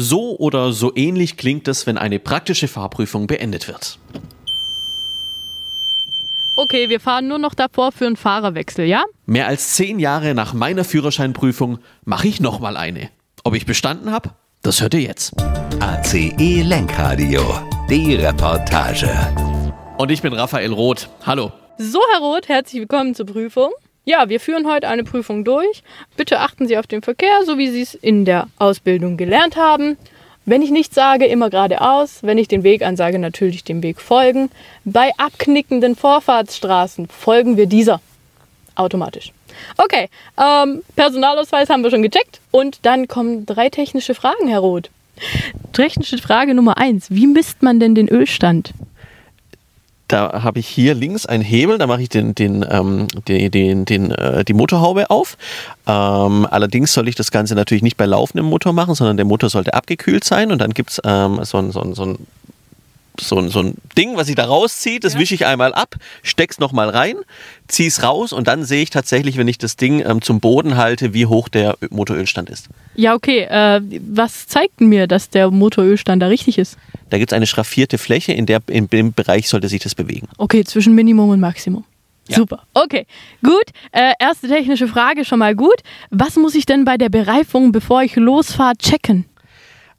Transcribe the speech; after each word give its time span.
So 0.00 0.38
oder 0.38 0.72
so 0.72 0.92
ähnlich 0.94 1.36
klingt 1.36 1.66
es, 1.66 1.88
wenn 1.88 1.98
eine 1.98 2.20
praktische 2.20 2.68
Fahrprüfung 2.68 3.26
beendet 3.26 3.66
wird. 3.66 3.98
Okay, 6.54 6.88
wir 6.88 7.00
fahren 7.00 7.26
nur 7.26 7.38
noch 7.38 7.52
davor 7.52 7.90
für 7.90 8.06
einen 8.06 8.14
Fahrerwechsel, 8.14 8.84
ja? 8.84 9.02
Mehr 9.26 9.48
als 9.48 9.74
zehn 9.74 9.98
Jahre 9.98 10.34
nach 10.34 10.52
meiner 10.52 10.84
Führerscheinprüfung 10.84 11.80
mache 12.04 12.28
ich 12.28 12.40
nochmal 12.40 12.76
eine. 12.76 13.10
Ob 13.42 13.56
ich 13.56 13.66
bestanden 13.66 14.12
habe, 14.12 14.30
das 14.62 14.80
hört 14.80 14.94
ihr 14.94 15.00
jetzt. 15.00 15.32
ACE 15.80 16.62
Lenkradio. 16.62 17.42
Die 17.90 18.14
Reportage. 18.14 19.10
Und 19.96 20.12
ich 20.12 20.22
bin 20.22 20.32
Raphael 20.32 20.72
Roth. 20.72 21.08
Hallo. 21.26 21.50
So, 21.76 21.98
Herr 22.12 22.20
Roth, 22.20 22.48
herzlich 22.48 22.82
willkommen 22.82 23.16
zur 23.16 23.26
Prüfung. 23.26 23.70
Ja, 24.08 24.30
wir 24.30 24.40
führen 24.40 24.66
heute 24.66 24.88
eine 24.88 25.04
Prüfung 25.04 25.44
durch. 25.44 25.82
Bitte 26.16 26.40
achten 26.40 26.66
Sie 26.66 26.78
auf 26.78 26.86
den 26.86 27.02
Verkehr, 27.02 27.42
so 27.44 27.58
wie 27.58 27.68
Sie 27.68 27.82
es 27.82 27.92
in 27.92 28.24
der 28.24 28.48
Ausbildung 28.58 29.18
gelernt 29.18 29.56
haben. 29.56 29.98
Wenn 30.46 30.62
ich 30.62 30.70
nichts 30.70 30.94
sage, 30.94 31.26
immer 31.26 31.50
geradeaus. 31.50 32.20
Wenn 32.22 32.38
ich 32.38 32.48
den 32.48 32.62
Weg 32.62 32.80
ansage, 32.80 33.18
natürlich 33.18 33.64
dem 33.64 33.82
Weg 33.82 34.00
folgen. 34.00 34.48
Bei 34.86 35.12
abknickenden 35.18 35.94
Vorfahrtsstraßen 35.94 37.08
folgen 37.08 37.58
wir 37.58 37.66
dieser. 37.66 38.00
Automatisch. 38.76 39.30
Okay, 39.76 40.08
ähm, 40.38 40.80
Personalausweis 40.96 41.68
haben 41.68 41.82
wir 41.82 41.90
schon 41.90 42.00
gecheckt. 42.00 42.40
Und 42.50 42.86
dann 42.86 43.08
kommen 43.08 43.44
drei 43.44 43.68
technische 43.68 44.14
Fragen, 44.14 44.48
Herr 44.48 44.60
Roth. 44.60 44.88
Technische 45.74 46.16
Frage 46.16 46.54
Nummer 46.54 46.78
eins. 46.78 47.10
Wie 47.10 47.26
misst 47.26 47.62
man 47.62 47.78
denn 47.78 47.94
den 47.94 48.08
Ölstand? 48.08 48.72
Da 50.08 50.42
habe 50.42 50.58
ich 50.58 50.66
hier 50.66 50.94
links 50.94 51.26
einen 51.26 51.42
Hebel, 51.42 51.76
da 51.78 51.86
mache 51.86 52.02
ich 52.02 52.08
den, 52.08 52.34
den, 52.34 52.64
ähm, 52.68 53.08
den, 53.28 53.50
den, 53.50 53.84
den, 53.84 54.10
äh, 54.10 54.44
die 54.44 54.54
Motorhaube 54.54 55.10
auf. 55.10 55.36
Ähm, 55.86 56.46
allerdings 56.50 56.94
soll 56.94 57.08
ich 57.08 57.14
das 57.14 57.30
Ganze 57.30 57.54
natürlich 57.54 57.82
nicht 57.82 57.98
bei 57.98 58.06
laufendem 58.06 58.46
Motor 58.46 58.72
machen, 58.72 58.94
sondern 58.94 59.18
der 59.18 59.26
Motor 59.26 59.50
sollte 59.50 59.74
abgekühlt 59.74 60.24
sein 60.24 60.50
und 60.50 60.60
dann 60.60 60.72
gibt 60.72 60.90
es 60.90 61.00
ähm, 61.04 61.40
so 61.44 61.58
ein, 61.58 61.72
so 61.72 61.94
so 61.94 62.04
ein 62.04 62.26
so 63.20 63.38
ein, 63.38 63.48
so 63.48 63.60
ein 63.60 63.74
Ding, 63.96 64.16
was 64.16 64.28
ich 64.28 64.34
da 64.34 64.46
rausziehe, 64.46 65.00
das 65.00 65.14
ja. 65.14 65.20
wische 65.20 65.34
ich 65.34 65.46
einmal 65.46 65.74
ab, 65.74 65.96
steck's 66.22 66.58
nochmal 66.58 66.88
rein, 66.88 67.16
zieh's 67.66 68.02
raus 68.02 68.32
und 68.32 68.48
dann 68.48 68.64
sehe 68.64 68.82
ich 68.82 68.90
tatsächlich, 68.90 69.36
wenn 69.36 69.48
ich 69.48 69.58
das 69.58 69.76
Ding 69.76 70.04
ähm, 70.04 70.22
zum 70.22 70.40
Boden 70.40 70.76
halte, 70.76 71.14
wie 71.14 71.26
hoch 71.26 71.48
der 71.48 71.76
Motorölstand 71.90 72.50
ist. 72.50 72.68
Ja, 72.94 73.14
okay. 73.14 73.40
Äh, 73.42 73.80
was 74.00 74.46
zeigt 74.46 74.80
mir, 74.80 75.06
dass 75.06 75.30
der 75.30 75.50
Motorölstand 75.50 76.22
da 76.22 76.26
richtig 76.26 76.58
ist? 76.58 76.76
Da 77.10 77.18
gibt 77.18 77.32
es 77.32 77.36
eine 77.36 77.46
schraffierte 77.46 77.98
Fläche, 77.98 78.32
in, 78.32 78.46
der, 78.46 78.60
in 78.66 78.88
dem 78.88 79.12
Bereich 79.12 79.48
sollte 79.48 79.68
sich 79.68 79.82
das 79.82 79.94
bewegen. 79.94 80.28
Okay, 80.36 80.64
zwischen 80.64 80.94
Minimum 80.94 81.30
und 81.30 81.40
Maximum. 81.40 81.84
Ja. 82.28 82.36
Super. 82.36 82.62
Okay, 82.74 83.06
gut. 83.42 83.64
Äh, 83.90 84.12
erste 84.20 84.48
technische 84.48 84.86
Frage 84.86 85.24
schon 85.24 85.38
mal 85.38 85.54
gut. 85.54 85.76
Was 86.10 86.36
muss 86.36 86.54
ich 86.54 86.66
denn 86.66 86.84
bei 86.84 86.98
der 86.98 87.08
Bereifung, 87.08 87.72
bevor 87.72 88.02
ich 88.02 88.16
losfahre, 88.16 88.76
checken? 88.76 89.24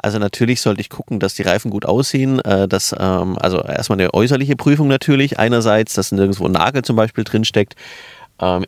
Also 0.02 0.18
natürlich 0.18 0.62
sollte 0.62 0.82
ich 0.82 0.90
gucken, 0.90 1.20
dass 1.20 1.34
die 1.34 1.42
Reifen 1.44 1.72
gut 1.72 1.86
aussehen. 1.86 2.40
Äh, 2.40 2.68
dass, 2.68 2.96
ähm, 2.98 3.38
also 3.38 3.62
erstmal 3.62 4.00
eine 4.00 4.14
äußerliche 4.14 4.56
Prüfung 4.56 4.88
natürlich. 4.88 5.40
Einerseits, 5.40 5.94
dass 5.94 6.12
nirgendwo 6.12 6.46
ein 6.46 6.54
Nagel 6.54 6.84
zum 6.84 6.96
Beispiel 6.96 7.24
drinsteckt. 7.24 7.76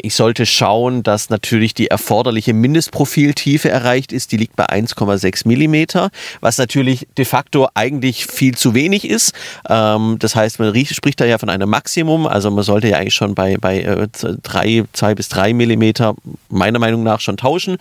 Ich 0.01 0.15
sollte 0.15 0.45
schauen, 0.45 1.03
dass 1.03 1.29
natürlich 1.29 1.73
die 1.73 1.87
erforderliche 1.87 2.53
Mindestprofiltiefe 2.53 3.69
erreicht 3.69 4.11
ist. 4.11 4.31
Die 4.31 4.37
liegt 4.37 4.55
bei 4.55 4.65
1,6 4.67 5.47
Millimeter, 5.47 6.09
was 6.41 6.57
natürlich 6.57 7.07
de 7.17 7.25
facto 7.25 7.69
eigentlich 7.73 8.25
viel 8.25 8.55
zu 8.55 8.73
wenig 8.73 9.09
ist. 9.09 9.33
Ähm, 9.69 10.17
das 10.19 10.35
heißt, 10.35 10.59
man 10.59 10.75
spricht 10.85 11.21
da 11.21 11.25
ja 11.25 11.37
von 11.37 11.49
einem 11.49 11.69
Maximum. 11.69 12.27
Also 12.27 12.51
man 12.51 12.63
sollte 12.63 12.89
ja 12.89 12.97
eigentlich 12.97 13.15
schon 13.15 13.35
bei, 13.35 13.57
bei 13.57 13.81
äh, 13.81 14.07
drei, 14.43 14.83
zwei 14.93 15.15
bis 15.15 15.29
drei 15.29 15.53
Millimeter 15.53 16.15
meiner 16.49 16.79
Meinung 16.79 17.03
nach 17.03 17.21
schon 17.21 17.37
tauschen. 17.37 17.77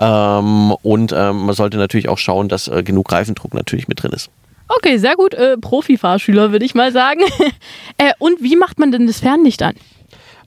Ähm, 0.00 0.72
und 0.82 1.12
man 1.12 1.54
sollte 1.54 1.76
natürlich 1.76 2.08
auch 2.08 2.18
schauen, 2.18 2.48
dass 2.48 2.68
äh, 2.68 2.82
genug 2.82 3.10
Reifendruck 3.12 3.54
natürlich 3.54 3.88
mit 3.88 4.02
drin 4.02 4.12
ist. 4.12 4.30
Okay, 4.68 4.96
sehr 4.98 5.16
gut. 5.16 5.34
Äh, 5.34 5.56
Profi-Fahrschüler 5.58 6.52
würde 6.52 6.64
ich 6.64 6.74
mal 6.74 6.92
sagen. 6.92 7.20
äh, 7.98 8.12
und 8.18 8.42
wie 8.42 8.56
macht 8.56 8.78
man 8.78 8.92
denn 8.92 9.06
das 9.06 9.20
Fernlicht 9.20 9.62
an? 9.62 9.74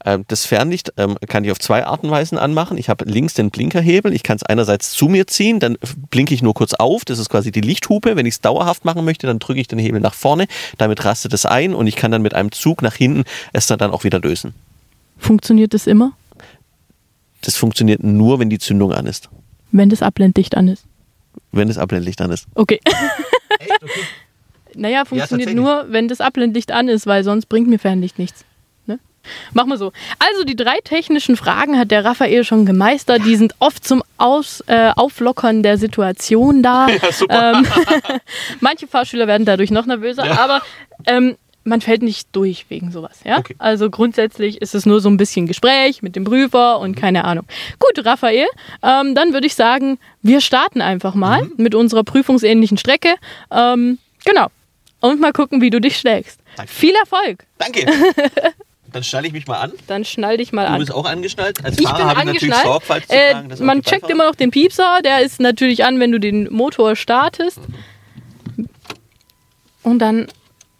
Ähm, 0.05 0.23
das 0.27 0.45
Fernlicht 0.45 0.93
ähm, 0.97 1.17
kann 1.27 1.43
ich 1.43 1.51
auf 1.51 1.59
zwei 1.59 1.85
Arten 1.85 2.07
und 2.07 2.11
Weisen 2.11 2.37
anmachen. 2.37 2.77
Ich 2.77 2.89
habe 2.89 3.05
links 3.05 3.33
den 3.33 3.49
Blinkerhebel. 3.49 4.13
Ich 4.13 4.23
kann 4.23 4.37
es 4.37 4.43
einerseits 4.43 4.91
zu 4.91 5.07
mir 5.07 5.27
ziehen, 5.27 5.59
dann 5.59 5.77
blinke 6.11 6.33
ich 6.33 6.43
nur 6.43 6.53
kurz 6.53 6.75
auf. 6.75 7.03
Das 7.03 7.19
ist 7.19 7.29
quasi 7.29 7.51
die 7.51 7.61
Lichthupe. 7.61 8.15
Wenn 8.15 8.25
ich 8.25 8.35
es 8.35 8.41
dauerhaft 8.41 8.85
machen 8.85 9.03
möchte, 9.03 9.25
dann 9.27 9.39
drücke 9.39 9.59
ich 9.59 9.67
den 9.67 9.79
Hebel 9.79 9.99
nach 9.99 10.13
vorne. 10.13 10.45
Damit 10.77 11.03
rastet 11.03 11.33
es 11.33 11.45
ein 11.45 11.73
und 11.73 11.87
ich 11.87 11.95
kann 11.95 12.11
dann 12.11 12.21
mit 12.21 12.35
einem 12.35 12.51
Zug 12.51 12.83
nach 12.83 12.93
hinten 12.93 13.23
es 13.51 13.67
dann, 13.67 13.79
dann 13.79 13.91
auch 13.91 14.03
wieder 14.03 14.19
lösen. 14.19 14.53
Funktioniert 15.17 15.73
das 15.73 15.87
immer? 15.87 16.13
Das 17.41 17.55
funktioniert 17.55 18.03
nur, 18.03 18.39
wenn 18.39 18.49
die 18.49 18.59
Zündung 18.59 18.91
an 18.91 19.07
ist. 19.07 19.29
Wenn 19.71 19.89
das 19.89 20.01
Abblendlicht 20.01 20.55
an 20.55 20.67
ist. 20.67 20.85
Wenn 21.51 21.67
das 21.67 21.77
Abblendlicht 21.77 22.21
an 22.21 22.31
ist. 22.31 22.45
Okay. 22.55 22.79
Echt? 22.83 22.95
Okay. 23.81 24.01
Naja, 24.77 25.05
funktioniert 25.05 25.49
ja, 25.49 25.55
nur, 25.55 25.85
wenn 25.89 26.09
das 26.09 26.19
Abblendlicht 26.19 26.71
an 26.73 26.89
ist, 26.89 27.07
weil 27.07 27.23
sonst 27.23 27.45
bringt 27.45 27.69
mir 27.69 27.79
Fernlicht 27.79 28.19
nichts. 28.19 28.43
Machen 29.53 29.69
wir 29.69 29.77
so. 29.77 29.91
Also 30.19 30.43
die 30.43 30.55
drei 30.55 30.79
technischen 30.83 31.35
Fragen 31.35 31.77
hat 31.77 31.91
der 31.91 32.05
Raphael 32.05 32.43
schon 32.43 32.65
gemeistert. 32.65 33.25
Die 33.25 33.35
sind 33.35 33.55
oft 33.59 33.85
zum 33.85 34.03
Aus, 34.17 34.63
äh, 34.67 34.91
Auflockern 34.95 35.63
der 35.63 35.77
Situation 35.77 36.63
da. 36.63 36.87
Ja, 37.29 37.59
ähm, 37.59 37.65
manche 38.59 38.87
Fahrschüler 38.87 39.27
werden 39.27 39.45
dadurch 39.45 39.71
noch 39.71 39.85
nervöser, 39.85 40.25
ja. 40.25 40.37
aber 40.37 40.61
ähm, 41.05 41.37
man 41.65 41.81
fällt 41.81 42.03
nicht 42.03 42.29
durch 42.31 42.65
wegen 42.69 42.91
sowas. 42.91 43.19
Ja? 43.25 43.39
Okay. 43.39 43.55
Also 43.57 43.89
grundsätzlich 43.89 44.61
ist 44.61 44.75
es 44.75 44.85
nur 44.85 45.01
so 45.01 45.09
ein 45.09 45.17
bisschen 45.17 45.47
Gespräch 45.47 46.01
mit 46.01 46.15
dem 46.15 46.23
Prüfer 46.23 46.79
und 46.79 46.95
keine 46.95 47.25
Ahnung. 47.25 47.45
Gut, 47.79 48.05
Raphael, 48.05 48.47
ähm, 48.83 49.15
dann 49.15 49.33
würde 49.33 49.47
ich 49.47 49.55
sagen, 49.55 49.97
wir 50.21 50.41
starten 50.41 50.81
einfach 50.81 51.15
mal 51.15 51.43
mhm. 51.43 51.53
mit 51.57 51.75
unserer 51.75 52.03
prüfungsähnlichen 52.03 52.77
Strecke. 52.77 53.15
Ähm, 53.51 53.97
genau. 54.23 54.47
Und 55.01 55.19
mal 55.19 55.33
gucken, 55.33 55.61
wie 55.61 55.69
du 55.69 55.81
dich 55.81 55.97
schlägst. 55.97 56.39
Danke. 56.55 56.71
Viel 56.71 56.95
Erfolg. 56.95 57.45
Danke. 57.57 57.85
Dann 58.95 59.03
schnalle 59.03 59.27
ich 59.27 59.33
mich 59.33 59.45
mal 59.45 59.57
an. 59.57 59.73
Dann 59.87 60.05
schnall 60.05 60.37
dich 60.37 60.53
mal 60.53 60.65
an. 60.67 60.75
Du 60.75 60.79
bist 60.79 60.93
auch 60.93 61.03
angeschnallt. 61.03 61.65
Als 61.65 61.77
ich 61.77 61.85
Fahrer 61.85 62.15
habe 62.15 62.19
ich 62.21 62.25
natürlich 62.27 62.55
Sorgfalt 62.55 63.05
zu 63.05 63.13
äh, 63.13 63.31
tragen. 63.33 63.51
Äh, 63.51 63.61
man 63.61 63.81
checkt 63.81 64.09
immer 64.09 64.25
noch 64.25 64.35
den 64.35 64.51
Piepser. 64.51 65.01
Der 65.03 65.19
ist 65.19 65.41
natürlich 65.41 65.83
an, 65.83 65.99
wenn 65.99 66.13
du 66.13 66.19
den 66.21 66.47
Motor 66.49 66.95
startest. 66.95 67.59
Mhm. 68.55 68.69
Und 69.83 69.99
dann 69.99 70.27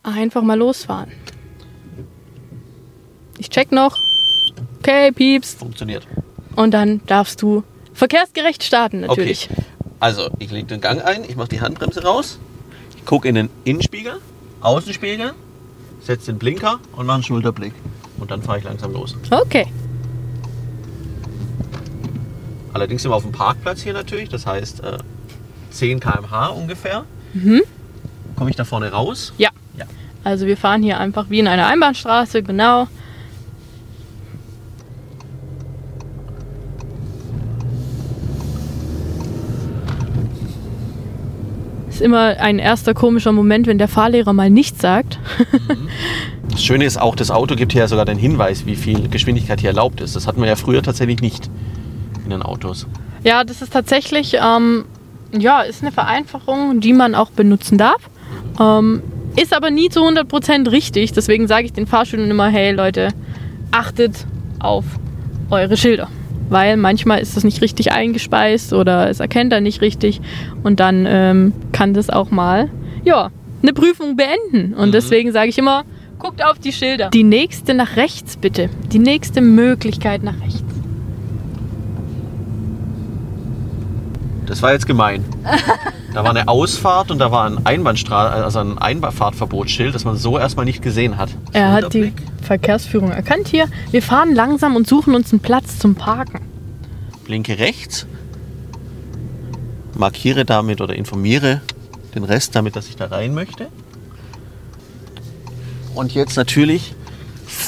einfach 0.02 0.44
mal 0.44 0.58
losfahren. 0.58 1.12
Ich 3.38 3.50
check 3.50 3.74
noch. 3.74 4.00
Okay, 4.80 5.12
Pieps. 5.12 5.56
Funktioniert. 5.56 6.08
Und 6.56 6.74
dann 6.74 7.02
darfst 7.08 7.42
du 7.42 7.66
verkehrsgerecht 7.94 8.64
starten 8.64 9.02
natürlich. 9.02 9.50
Okay. 9.52 9.62
Also, 10.00 10.30
ich 10.40 10.52
lege 10.52 10.68
den 10.68 10.80
Gang 10.80 11.04
ein, 11.04 11.26
ich 11.26 11.36
mache 11.36 11.50
die 11.50 11.60
Handbremse 11.60 12.02
raus, 12.02 12.40
ich 12.96 13.04
gucke 13.04 13.28
in 13.28 13.36
den 13.36 13.50
Innenspiegel, 13.66 14.22
Außenspiegel, 14.62 15.34
setze 16.00 16.32
den 16.32 16.40
Blinker 16.40 16.80
und 16.96 17.08
mache 17.08 17.16
einen 17.16 17.24
Schulterblick. 17.24 17.74
Und 18.18 18.32
dann 18.32 18.42
fahre 18.42 18.60
ich 18.60 18.64
langsam 18.64 18.94
los. 18.94 19.16
Okay. 19.30 19.68
Allerdings 22.74 23.04
sind 23.04 23.12
wir 23.12 23.16
auf 23.16 23.24
dem 23.24 23.32
Parkplatz 23.32 23.82
hier 23.82 23.94
natürlich, 23.94 24.30
das 24.30 24.46
heißt 24.46 24.84
äh, 24.84 24.98
10 25.72 26.00
km/h 26.00 26.48
ungefähr. 26.48 27.06
Mhm. 27.34 27.62
Komme 28.36 28.50
ich 28.50 28.56
da 28.56 28.66
vorne 28.66 28.92
raus? 28.92 29.34
Ja. 29.38 29.50
ja. 29.78 29.86
Also 30.24 30.46
wir 30.46 30.58
fahren 30.58 30.84
hier 30.84 31.00
einfach 31.00 31.30
wie 31.30 31.40
in 31.40 31.48
einer 31.48 31.68
Einbahnstraße, 31.68 32.44
genau. 32.44 32.88
Ist 41.90 42.02
immer 42.02 42.38
ein 42.42 42.60
erster 42.60 42.94
komischer 42.94 43.32
Moment, 43.32 43.68
wenn 43.68 43.78
der 43.78 43.88
Fahrlehrer 43.88 44.34
mal 44.34 44.50
nichts 44.50 44.82
sagt. 44.82 45.18
Mhm. 45.70 45.88
Das 46.56 46.64
Schöne 46.64 46.86
ist 46.86 46.96
auch, 46.96 47.18
das 47.18 47.32
Auto 47.32 47.58
gibt 47.58 47.74
hier 47.74 47.86
sogar 47.90 48.06
den 48.06 48.18
Hinweis, 48.18 48.66
wie 48.66 48.78
viel 48.78 49.10
Geschwindigkeit 49.10 49.60
hier 49.60 49.72
erlaubt 49.72 50.00
ist. 50.00 50.16
Das 50.16 50.26
hatten 50.26 50.40
wir 50.40 50.48
ja 50.48 50.56
früher 50.56 50.82
tatsächlich 50.82 51.20
nicht 51.20 51.50
in 52.24 52.30
den 52.30 52.42
Autos. 52.42 52.88
Ja, 53.26 53.44
das 53.44 53.62
ist 53.62 53.74
tatsächlich, 53.74 54.38
ähm, 54.42 54.86
ja, 55.38 55.64
ist 55.64 55.82
eine 55.82 55.92
Vereinfachung, 55.92 56.80
die 56.80 56.94
man 56.94 57.14
auch 57.14 57.30
benutzen 57.30 57.78
darf. 57.78 58.10
Ähm, 58.58 59.04
ist 59.36 59.54
aber 59.54 59.70
nie 59.70 59.90
zu 59.90 60.00
100% 60.00 60.72
richtig. 60.72 61.12
Deswegen 61.12 61.50
sage 61.50 61.66
ich 61.66 61.74
den 61.74 61.88
Fahrschülern 61.88 62.32
immer, 62.32 62.48
hey 62.48 62.72
Leute, 62.72 63.10
achtet 63.72 64.26
auf 64.60 64.86
eure 65.50 65.76
Schilder. 65.76 66.08
Weil 66.50 66.78
manchmal 66.78 67.20
ist 67.20 67.36
das 67.36 67.44
nicht 67.44 67.62
richtig 67.62 67.92
eingespeist 67.92 68.72
oder 68.72 69.10
es 69.10 69.20
erkennt 69.20 69.52
er 69.52 69.60
nicht 69.60 69.82
richtig. 69.82 70.22
Und 70.64 70.80
dann 70.80 71.06
ähm, 71.06 71.52
kann 71.74 71.94
das 71.94 72.10
auch 72.10 72.32
mal, 72.32 72.70
ja, 73.04 73.30
eine 73.62 73.74
Prüfung 73.74 74.16
beenden. 74.16 74.74
Und 74.74 74.88
mhm. 74.88 74.94
deswegen 74.94 75.34
sage 75.34 75.50
ich 75.50 75.58
immer, 75.58 75.84
Guckt 76.26 76.44
auf 76.44 76.58
die 76.58 76.74
Schilder. 76.74 77.12
Die 77.12 77.24
nächste 77.24 77.76
nach 77.76 77.98
rechts, 77.98 78.36
bitte. 78.36 78.72
Die 78.92 78.98
nächste 78.98 79.42
Möglichkeit 79.42 80.24
nach 80.24 80.34
rechts. 80.42 80.64
Das 84.48 84.64
war 84.64 84.74
jetzt 84.74 84.88
gemein. 84.88 85.24
Da 86.16 86.24
war 86.24 86.32
eine 86.32 86.48
Ausfahrt 86.48 87.12
und 87.12 87.20
da 87.20 87.30
war 87.30 87.46
ein 87.46 87.64
Einbahnstraße, 87.66 88.44
also 88.44 88.58
ein 88.60 88.80
Einfahrtverbotsschild, 88.80 89.94
das 89.94 90.04
man 90.04 90.18
so 90.18 90.40
erstmal 90.40 90.66
nicht 90.66 90.82
gesehen 90.82 91.18
hat. 91.18 91.30
Er 91.52 91.74
hat 91.74 91.94
die 91.94 92.12
Verkehrsführung 92.42 93.12
erkannt 93.12 93.48
hier. 93.48 93.68
Wir 93.92 94.02
fahren 94.02 94.34
langsam 94.34 94.76
und 94.76 94.88
suchen 94.88 95.14
uns 95.14 95.32
einen 95.32 95.42
Platz 95.42 95.78
zum 95.78 95.94
Parken. 95.94 96.40
Blinke 97.26 97.60
rechts. 97.60 98.08
markiere 99.96 100.44
damit 100.44 100.82
oder 100.82 100.96
informiere 100.96 101.62
den 102.16 102.24
Rest 102.24 102.56
damit, 102.56 102.76
dass 102.76 102.88
ich 102.88 102.96
da 102.96 103.06
rein 103.06 103.36
möchte. 103.36 103.68
Und 105.96 106.14
jetzt 106.14 106.36
natürlich, 106.36 106.94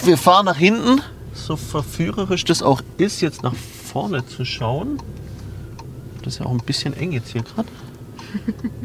wir 0.04 0.18
fahren 0.18 0.46
nach 0.46 0.58
hinten, 0.58 1.02
so 1.34 1.56
verführerisch 1.56 2.44
das 2.44 2.62
auch 2.62 2.82
ist, 2.98 3.22
jetzt 3.22 3.42
nach 3.42 3.56
vorne 3.56 4.26
zu 4.26 4.44
schauen. 4.44 5.02
Das 6.24 6.34
ist 6.34 6.40
ja 6.40 6.46
auch 6.46 6.52
ein 6.52 6.58
bisschen 6.58 6.94
eng 6.94 7.14
jetzt 7.14 7.32
hier 7.32 7.42
gerade. 7.44 7.70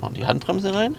Und 0.00 0.16
die 0.16 0.24
Handbremse 0.26 0.74
rein. 0.74 0.96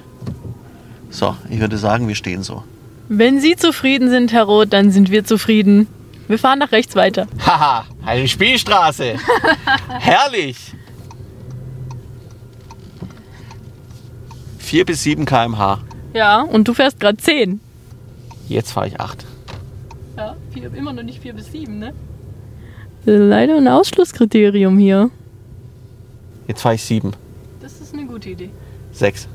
So, 1.09 1.35
ich 1.49 1.59
würde 1.59 1.77
sagen, 1.77 2.07
wir 2.07 2.15
stehen 2.15 2.43
so. 2.43 2.63
Wenn 3.09 3.41
Sie 3.41 3.55
zufrieden 3.55 4.09
sind, 4.09 4.31
Herr 4.31 4.43
Roth, 4.43 4.71
dann 4.71 4.91
sind 4.91 5.11
wir 5.11 5.25
zufrieden. 5.25 5.87
Wir 6.27 6.39
fahren 6.39 6.59
nach 6.59 6.71
rechts 6.71 6.95
weiter. 6.95 7.27
Haha, 7.45 7.85
eine 8.05 8.27
Spielstraße. 8.27 9.15
Herrlich. 9.89 10.73
4 14.73 14.85
bis 14.85 15.03
7 15.03 15.25
km/h. 15.27 15.81
Ja, 16.15 16.41
und 16.41 16.67
du 16.67 16.73
fährst 16.73 16.99
gerade 16.99 17.17
10. 17.17 17.59
Jetzt 18.49 18.71
fahre 18.71 18.87
ich 18.87 18.99
8. 18.99 19.23
Ja, 20.17 20.35
vier, 20.49 20.73
immer 20.73 20.93
noch 20.93 21.03
nicht 21.03 21.21
4 21.21 21.33
bis 21.33 21.51
7, 21.51 21.77
ne? 21.77 21.93
Leider 23.05 23.55
ein 23.57 23.67
Ausschlusskriterium 23.67 24.79
hier. 24.79 25.11
Jetzt 26.47 26.63
fahre 26.63 26.73
ich 26.73 26.83
7. 26.85 27.11
Das 27.61 27.81
ist 27.81 27.93
eine 27.93 28.07
gute 28.07 28.31
Idee. 28.31 28.49
6. 28.93 29.27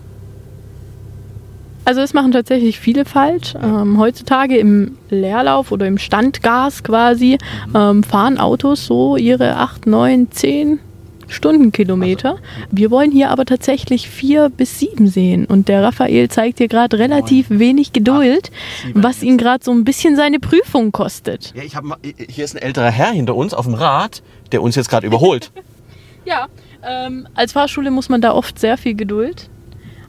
Also 1.84 2.00
es 2.00 2.14
machen 2.14 2.32
tatsächlich 2.32 2.80
viele 2.80 3.04
falsch. 3.04 3.54
Ähm, 3.62 3.96
heutzutage 3.96 4.56
im 4.58 4.98
Leerlauf 5.08 5.70
oder 5.70 5.86
im 5.86 5.98
Standgas 5.98 6.82
quasi 6.82 7.38
ähm, 7.76 8.02
fahren 8.02 8.38
Autos 8.38 8.86
so 8.86 9.16
ihre 9.16 9.54
8, 9.54 9.86
9, 9.86 10.32
10 10.32 10.80
Stundenkilometer. 11.28 12.38
Wir 12.70 12.90
wollen 12.90 13.10
hier 13.12 13.30
aber 13.30 13.44
tatsächlich 13.44 14.08
vier 14.08 14.48
bis 14.48 14.78
sieben 14.78 15.08
sehen. 15.08 15.44
Und 15.44 15.68
der 15.68 15.82
Raphael 15.82 16.28
zeigt 16.28 16.58
hier 16.58 16.68
gerade 16.68 16.98
relativ 16.98 17.46
wenig 17.50 17.92
Geduld, 17.92 18.50
was 18.94 19.22
ihn 19.22 19.38
gerade 19.38 19.64
so 19.64 19.72
ein 19.72 19.84
bisschen 19.84 20.16
seine 20.16 20.40
Prüfung 20.40 20.92
kostet. 20.92 21.52
Ja, 21.54 21.62
ich 21.62 21.76
hab, 21.76 21.84
hier 22.02 22.44
ist 22.44 22.56
ein 22.56 22.62
älterer 22.62 22.90
Herr 22.90 23.12
hinter 23.12 23.36
uns 23.36 23.54
auf 23.54 23.66
dem 23.66 23.74
Rad, 23.74 24.22
der 24.52 24.62
uns 24.62 24.74
jetzt 24.74 24.88
gerade 24.88 25.06
überholt. 25.06 25.52
ja, 26.24 26.46
ähm, 26.86 27.26
als 27.34 27.52
Fahrschule 27.52 27.90
muss 27.90 28.08
man 28.08 28.20
da 28.20 28.32
oft 28.32 28.58
sehr 28.58 28.78
viel 28.78 28.94
Geduld 28.94 29.48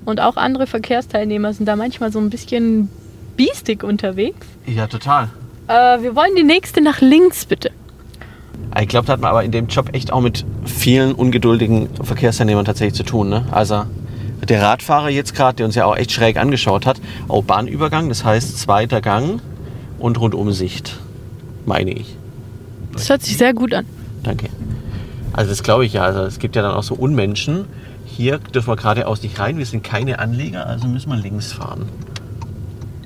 und 0.06 0.22
auch 0.22 0.38
andere 0.38 0.68
Verkehrsteilnehmer 0.68 1.54
sind 1.54 1.66
da 1.66 1.76
manchmal 1.76 2.12
so 2.12 2.20
ein 2.20 2.30
bisschen 2.30 2.90
biestig 3.36 3.84
unterwegs. 3.84 4.48
Ja, 4.66 4.88
total. 4.88 5.30
Äh, 5.68 6.02
wir 6.02 6.16
wollen 6.16 6.36
die 6.36 6.44
nächste 6.44 6.82
nach 6.82 7.02
links, 7.02 7.46
bitte. 7.46 7.72
Ich 8.80 8.88
glaube, 8.88 9.08
da 9.08 9.14
hat 9.14 9.22
man 9.22 9.32
aber 9.32 9.44
in 9.44 9.52
dem 9.52 9.68
Job 9.68 9.90
echt 9.94 10.12
auch 10.12 10.22
mit 10.22 10.46
vielen 10.70 11.14
ungeduldigen 11.14 11.90
Verkehrsteilnehmern 12.02 12.66
tatsächlich 12.66 12.96
zu 12.96 13.04
tun. 13.04 13.30
Ne? 13.30 13.46
Also 13.52 13.84
der 14.48 14.62
Radfahrer 14.62 15.10
jetzt 15.10 15.36
gerade, 15.36 15.58
der 15.58 15.66
uns 15.66 15.76
ja 15.76 15.86
auch 15.86 15.96
echt 15.96 16.12
schräg 16.12 16.38
angeschaut 16.38 16.86
hat, 16.86 17.02
auch 17.28 17.44
Bahnübergang, 17.44 18.10
das 18.10 18.24
heißt 18.24 18.58
zweiter 18.58 19.02
Gang 19.02 19.42
und 20.00 20.20
Rundumsicht, 20.20 20.98
meine 21.66 21.92
ich. 21.92 22.16
Das 22.94 23.10
hört 23.10 23.22
sich 23.22 23.38
sehr 23.38 23.54
gut 23.54 23.74
an. 23.74 23.86
Danke. 24.24 24.48
Also 25.34 25.50
das 25.50 25.64
glaube 25.64 25.86
ich 25.86 25.94
ja. 25.94 26.04
Also 26.04 26.22
es 26.22 26.40
gibt 26.40 26.56
ja 26.56 26.62
dann 26.62 26.74
auch 26.74 26.84
so 26.84 26.96
Unmenschen, 26.96 27.66
hier 28.06 28.40
dürfen 28.40 28.70
wir 28.70 28.76
geradeaus 28.76 29.22
nicht 29.24 29.40
rein, 29.40 29.58
wir 29.58 29.66
sind 29.66 29.84
keine 29.84 30.20
Anlieger, 30.20 30.66
also 30.66 30.88
müssen 30.88 31.10
wir 31.10 31.18
links 31.18 31.52
fahren. 31.52 31.86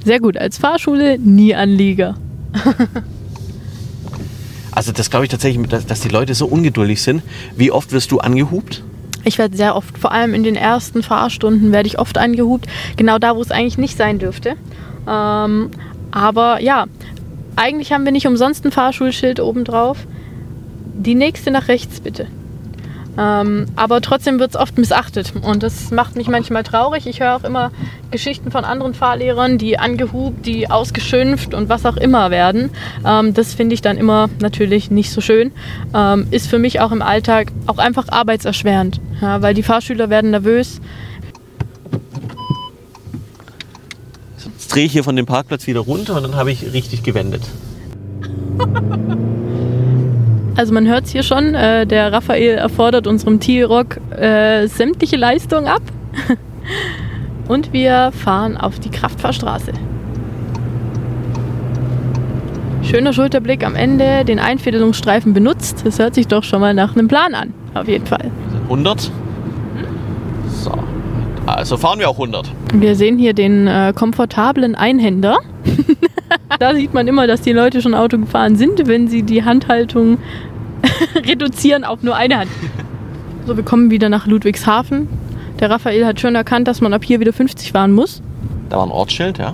Sehr 0.04 0.20
gut, 0.20 0.38
als 0.38 0.58
Fahrschule 0.58 1.18
nie 1.20 1.56
Anlieger. 1.56 2.16
also 4.84 4.92
das 4.92 5.10
glaube 5.10 5.26
ich 5.26 5.32
tatsächlich, 5.32 5.66
dass, 5.68 5.86
dass 5.86 6.02
die 6.02 6.10
Leute 6.10 6.34
so 6.34 6.46
ungeduldig 6.46 7.02
sind. 7.02 7.24
Wie 7.56 7.72
oft 7.72 7.94
wirst 7.94 8.12
du 8.12 8.20
angehupt? 8.20 8.84
Ich 9.24 9.38
werde 9.38 9.56
sehr 9.56 9.78
oft, 9.78 9.98
vor 9.98 10.12
allem 10.12 10.34
in 10.34 10.44
den 10.44 10.58
ersten 10.58 11.04
Fahrstunden, 11.04 11.72
werde 11.72 11.88
ich 11.88 12.00
oft 12.00 12.18
angehupt. 12.18 12.68
Genau 12.98 13.18
da, 13.18 13.38
wo 13.38 13.42
es 13.42 13.52
eigentlich 13.52 13.78
nicht 13.78 13.96
sein 13.96 14.20
dürfte. 14.20 14.58
Ähm, 15.08 15.72
aber 16.12 16.62
ja, 16.62 16.88
eigentlich 17.56 17.94
haben 17.94 18.04
wir 18.04 18.12
nicht 18.12 18.28
umsonst 18.28 18.66
ein 18.66 18.72
Fahrschulschild 18.74 19.40
oben 19.40 19.64
drauf. 19.64 20.00
Die 20.94 21.16
nächste 21.16 21.50
nach 21.50 21.70
rechts 21.70 22.02
bitte. 22.02 22.28
Ähm, 23.18 23.68
aber 23.76 24.02
trotzdem 24.02 24.40
wird 24.40 24.52
es 24.52 24.56
oft 24.56 24.78
missachtet 24.78 25.34
und 25.42 25.62
das 25.64 25.92
macht 25.92 26.16
mich 26.16 26.28
manchmal 26.28 26.64
traurig. 26.64 27.06
Ich 27.06 27.20
höre 27.20 27.36
auch 27.36 27.44
immer 27.44 27.72
Geschichten 28.12 28.52
von 28.52 28.66
anderen 28.66 28.94
Fahrlehrern, 28.94 29.58
die 29.58 29.78
angehubt, 29.78 30.46
die 30.46 30.70
ausgeschimpft 30.70 31.54
und 31.54 31.70
was 31.70 31.86
auch 31.86 31.98
immer 31.98 32.32
werden. 32.32 32.72
Ähm, 33.06 33.34
das 33.34 33.54
finde 33.54 33.76
ich 33.76 33.82
dann 33.82 33.98
immer 33.98 34.30
natürlich 34.40 34.90
nicht 34.90 35.12
so 35.12 35.22
schön. 35.22 35.52
Ähm, 35.94 36.28
ist 36.32 36.48
für 36.48 36.60
mich 36.60 36.80
auch 36.80 36.92
im 36.92 37.02
Alltag 37.02 37.52
auch 37.68 37.78
einfach 37.78 38.08
arbeitserschwerend, 38.10 39.00
ja, 39.22 39.42
weil 39.42 39.54
die 39.54 39.64
Fahrschüler 39.64 40.10
werden 40.10 40.32
nervös. 40.32 40.82
Jetzt 44.44 44.74
drehe 44.74 44.86
ich 44.86 44.92
hier 44.92 45.04
von 45.04 45.16
dem 45.16 45.26
Parkplatz 45.26 45.68
wieder 45.68 45.82
runter 45.82 46.16
und 46.16 46.24
dann 46.24 46.36
habe 46.36 46.52
ich 46.52 46.74
richtig 46.74 47.04
gewendet. 47.04 47.44
Also 50.56 50.74
man 50.74 50.88
hört 50.88 51.06
es 51.06 51.12
hier 51.12 51.24
schon, 51.24 51.56
äh, 51.56 51.88
der 51.88 52.14
Raphael 52.14 52.58
erfordert 52.58 53.08
unserem 53.08 53.40
T-Rock 53.40 53.98
äh, 54.16 54.68
sämtliche 54.68 55.18
Leistungen 55.18 55.68
ab. 55.68 55.82
Und 57.48 57.74
wir 57.74 58.12
fahren 58.12 58.56
auf 58.56 58.80
die 58.80 58.90
Kraftfahrstraße. 58.90 59.74
Schöner 62.84 63.14
Schulterblick 63.14 63.66
am 63.66 63.76
Ende, 63.76 64.24
den 64.26 64.40
Einfädelungsstreifen 64.40 65.34
benutzt. 65.34 65.82
Das 65.86 65.98
hört 65.98 66.14
sich 66.14 66.28
doch 66.28 66.44
schon 66.44 66.62
mal 66.62 66.74
nach 66.74 66.96
einem 66.96 67.08
Plan 67.08 67.34
an, 67.34 67.54
auf 67.74 67.88
jeden 67.88 68.06
Fall. 68.06 68.30
100. 68.64 69.12
So. 70.48 70.72
Also 71.48 71.78
fahren 71.78 72.00
wir 72.00 72.10
auch 72.10 72.20
100. 72.20 72.52
Wir 72.74 72.96
sehen 72.96 73.18
hier 73.18 73.34
den 73.34 73.68
äh, 73.68 73.94
komfortablen 73.96 74.76
Einhänder. 74.76 75.40
da 76.60 76.74
sieht 76.74 76.94
man 76.94 77.08
immer, 77.08 77.28
dass 77.28 77.42
die 77.42 77.52
Leute 77.52 77.82
schon 77.82 77.94
Auto 77.94 78.18
gefahren 78.18 78.56
sind, 78.56 78.88
wenn 78.88 79.08
sie 79.08 79.24
die 79.24 79.44
Handhaltung 79.44 80.18
reduzieren 81.16 81.84
auf 81.84 82.04
nur 82.04 82.16
eine 82.16 82.40
Hand. 82.40 82.52
So, 83.46 83.58
wir 83.58 83.64
kommen 83.64 83.92
wieder 83.92 84.10
nach 84.10 84.26
Ludwigshafen. 84.26 85.08
Der 85.60 85.70
Raphael 85.70 86.06
hat 86.06 86.20
schon 86.20 86.36
erkannt, 86.36 86.68
dass 86.68 86.82
man 86.82 86.94
ab 86.94 87.04
hier 87.04 87.20
wieder 87.20 87.34
50 87.34 87.72
fahren 87.72 87.92
muss. 87.92 88.22
Da 88.70 88.78
war 88.78 88.86
ein 88.86 88.92
Ortsschild, 88.92 89.38
ja. 89.38 89.54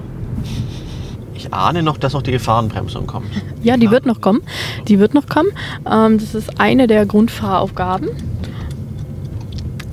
Ich 1.35 1.53
ahne 1.53 1.83
noch, 1.83 1.97
dass 1.97 2.13
noch 2.13 2.21
die 2.21 2.31
Gefahrenbremsung 2.31 3.07
kommt. 3.07 3.27
Ja, 3.61 3.75
die 3.75 3.91
wird 3.91 4.05
noch 4.05 4.21
kommen. 4.21 4.41
Die 4.87 4.99
wird 4.99 5.13
noch 5.13 5.27
kommen. 5.27 5.49
Ähm, 5.85 6.17
das 6.17 6.33
ist 6.33 6.61
eine 6.61 6.87
der 6.87 7.05
Grundfahraufgaben. 7.05 8.07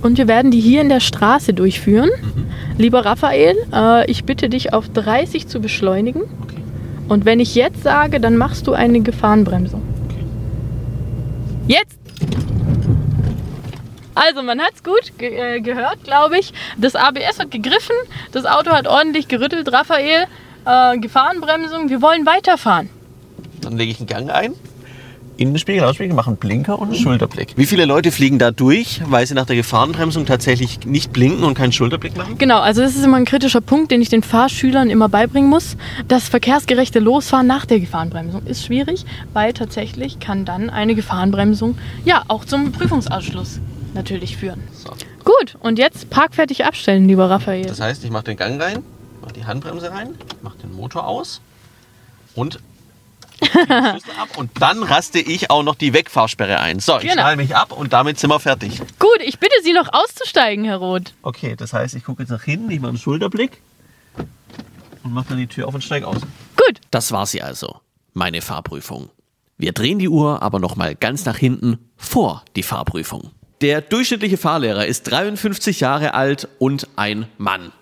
Und 0.02 0.18
wir 0.18 0.28
werden 0.28 0.52
die 0.52 0.60
hier 0.60 0.82
in 0.82 0.88
der 0.88 1.00
Straße 1.00 1.52
durchführen. 1.52 2.10
Mhm. 2.10 2.44
Lieber 2.78 3.04
Raphael, 3.04 3.56
äh, 3.72 4.08
ich 4.08 4.24
bitte 4.24 4.48
dich 4.48 4.72
auf 4.72 4.88
30 4.88 5.48
zu 5.48 5.60
beschleunigen. 5.60 6.22
Und 7.08 7.24
wenn 7.24 7.40
ich 7.40 7.54
jetzt 7.54 7.82
sage, 7.82 8.20
dann 8.20 8.36
machst 8.36 8.66
du 8.66 8.72
eine 8.72 9.00
Gefahrenbremsung. 9.00 9.82
Okay. 10.06 10.24
Jetzt! 11.68 11.98
Also, 14.14 14.42
man 14.42 14.60
hat 14.60 14.72
es 14.74 14.82
gut 14.82 15.12
ge 15.18 15.56
äh, 15.56 15.60
gehört, 15.60 16.02
glaube 16.04 16.38
ich. 16.38 16.52
Das 16.78 16.96
ABS 16.96 17.38
hat 17.38 17.50
gegriffen, 17.50 17.94
das 18.32 18.46
Auto 18.46 18.70
hat 18.70 18.86
ordentlich 18.86 19.28
gerüttelt. 19.28 19.70
Raphael, 19.72 20.26
äh, 20.64 20.98
Gefahrenbremsung, 20.98 21.90
wir 21.90 22.00
wollen 22.00 22.24
weiterfahren. 22.24 22.88
Dann 23.60 23.76
lege 23.76 23.92
ich 23.92 23.98
einen 23.98 24.06
Gang 24.06 24.30
ein. 24.30 24.54
Innenspiegel, 25.36 25.84
Ausspiegel, 25.84 26.14
machen 26.14 26.36
Blinker 26.36 26.78
und 26.78 26.88
einen 26.88 26.96
Schulterblick. 26.96 27.54
Wie 27.56 27.66
viele 27.66 27.84
Leute 27.84 28.10
fliegen 28.10 28.38
da 28.38 28.50
durch, 28.50 29.02
weil 29.06 29.26
sie 29.26 29.34
nach 29.34 29.46
der 29.46 29.56
Gefahrenbremsung 29.56 30.26
tatsächlich 30.26 30.86
nicht 30.86 31.12
blinken 31.12 31.44
und 31.44 31.54
keinen 31.54 31.72
Schulterblick 31.72 32.16
machen? 32.16 32.38
Genau, 32.38 32.60
also 32.60 32.80
das 32.80 32.96
ist 32.96 33.04
immer 33.04 33.18
ein 33.18 33.24
kritischer 33.24 33.60
Punkt, 33.60 33.90
den 33.90 34.00
ich 34.00 34.08
den 34.08 34.22
Fahrschülern 34.22 34.88
immer 34.88 35.08
beibringen 35.08 35.50
muss. 35.50 35.76
Das 36.08 36.28
verkehrsgerechte 36.28 37.00
Losfahren 37.00 37.46
nach 37.46 37.66
der 37.66 37.80
Gefahrenbremsung 37.80 38.46
ist 38.46 38.64
schwierig, 38.64 39.04
weil 39.32 39.52
tatsächlich 39.52 40.18
kann 40.20 40.44
dann 40.44 40.70
eine 40.70 40.94
Gefahrenbremsung 40.94 41.76
ja 42.04 42.22
auch 42.28 42.44
zum 42.44 42.72
Prüfungsausschluss 42.72 43.60
natürlich 43.94 44.36
führen. 44.36 44.62
So. 44.72 44.90
Gut, 45.24 45.56
und 45.60 45.78
jetzt 45.78 46.08
parkfertig 46.08 46.64
abstellen, 46.64 47.08
lieber 47.08 47.28
Raphael. 47.28 47.66
Das 47.66 47.80
heißt, 47.80 48.04
ich 48.04 48.10
mache 48.10 48.24
den 48.24 48.36
Gang 48.36 48.60
rein, 48.62 48.82
mache 49.20 49.32
die 49.32 49.44
Handbremse 49.44 49.90
rein, 49.90 50.10
mache 50.42 50.58
den 50.58 50.72
Motor 50.74 51.06
aus 51.06 51.40
und 52.34 52.60
ab 53.42 54.36
und 54.36 54.50
dann 54.60 54.82
raste 54.82 55.18
ich 55.18 55.50
auch 55.50 55.62
noch 55.62 55.74
die 55.74 55.92
Wegfahrsperre 55.92 56.60
ein. 56.60 56.80
So, 56.80 56.96
ich 56.96 57.02
genau. 57.02 57.14
schnall 57.14 57.36
mich 57.36 57.54
ab 57.54 57.72
und 57.72 57.92
damit 57.92 58.18
sind 58.18 58.30
wir 58.30 58.40
fertig. 58.40 58.80
Gut, 58.98 59.20
ich 59.24 59.38
bitte 59.38 59.54
Sie 59.62 59.72
noch 59.72 59.92
auszusteigen, 59.92 60.64
Herr 60.64 60.78
Roth. 60.78 61.14
Okay, 61.22 61.54
das 61.56 61.72
heißt, 61.72 61.94
ich 61.94 62.04
gucke 62.04 62.22
jetzt 62.22 62.30
nach 62.30 62.42
hinten, 62.42 62.70
ich 62.70 62.80
mache 62.80 62.90
einen 62.90 62.98
Schulterblick 62.98 63.60
und 65.02 65.12
mache 65.12 65.26
dann 65.30 65.38
die 65.38 65.46
Tür 65.46 65.68
auf 65.68 65.74
und 65.74 65.82
steige 65.82 66.06
aus. 66.06 66.20
Gut. 66.56 66.80
Das 66.90 67.12
war 67.12 67.26
sie 67.26 67.42
also, 67.42 67.80
meine 68.14 68.42
Fahrprüfung. 68.42 69.10
Wir 69.58 69.72
drehen 69.72 69.98
die 69.98 70.08
Uhr 70.08 70.42
aber 70.42 70.58
noch 70.58 70.76
mal 70.76 70.94
ganz 70.94 71.24
nach 71.24 71.36
hinten 71.36 71.78
vor 71.96 72.44
die 72.56 72.62
Fahrprüfung. 72.62 73.30
Der 73.62 73.80
durchschnittliche 73.80 74.36
Fahrlehrer 74.36 74.86
ist 74.86 75.04
53 75.04 75.80
Jahre 75.80 76.12
alt 76.12 76.46
und 76.58 76.88
ein 76.96 77.26
Mann. 77.38 77.72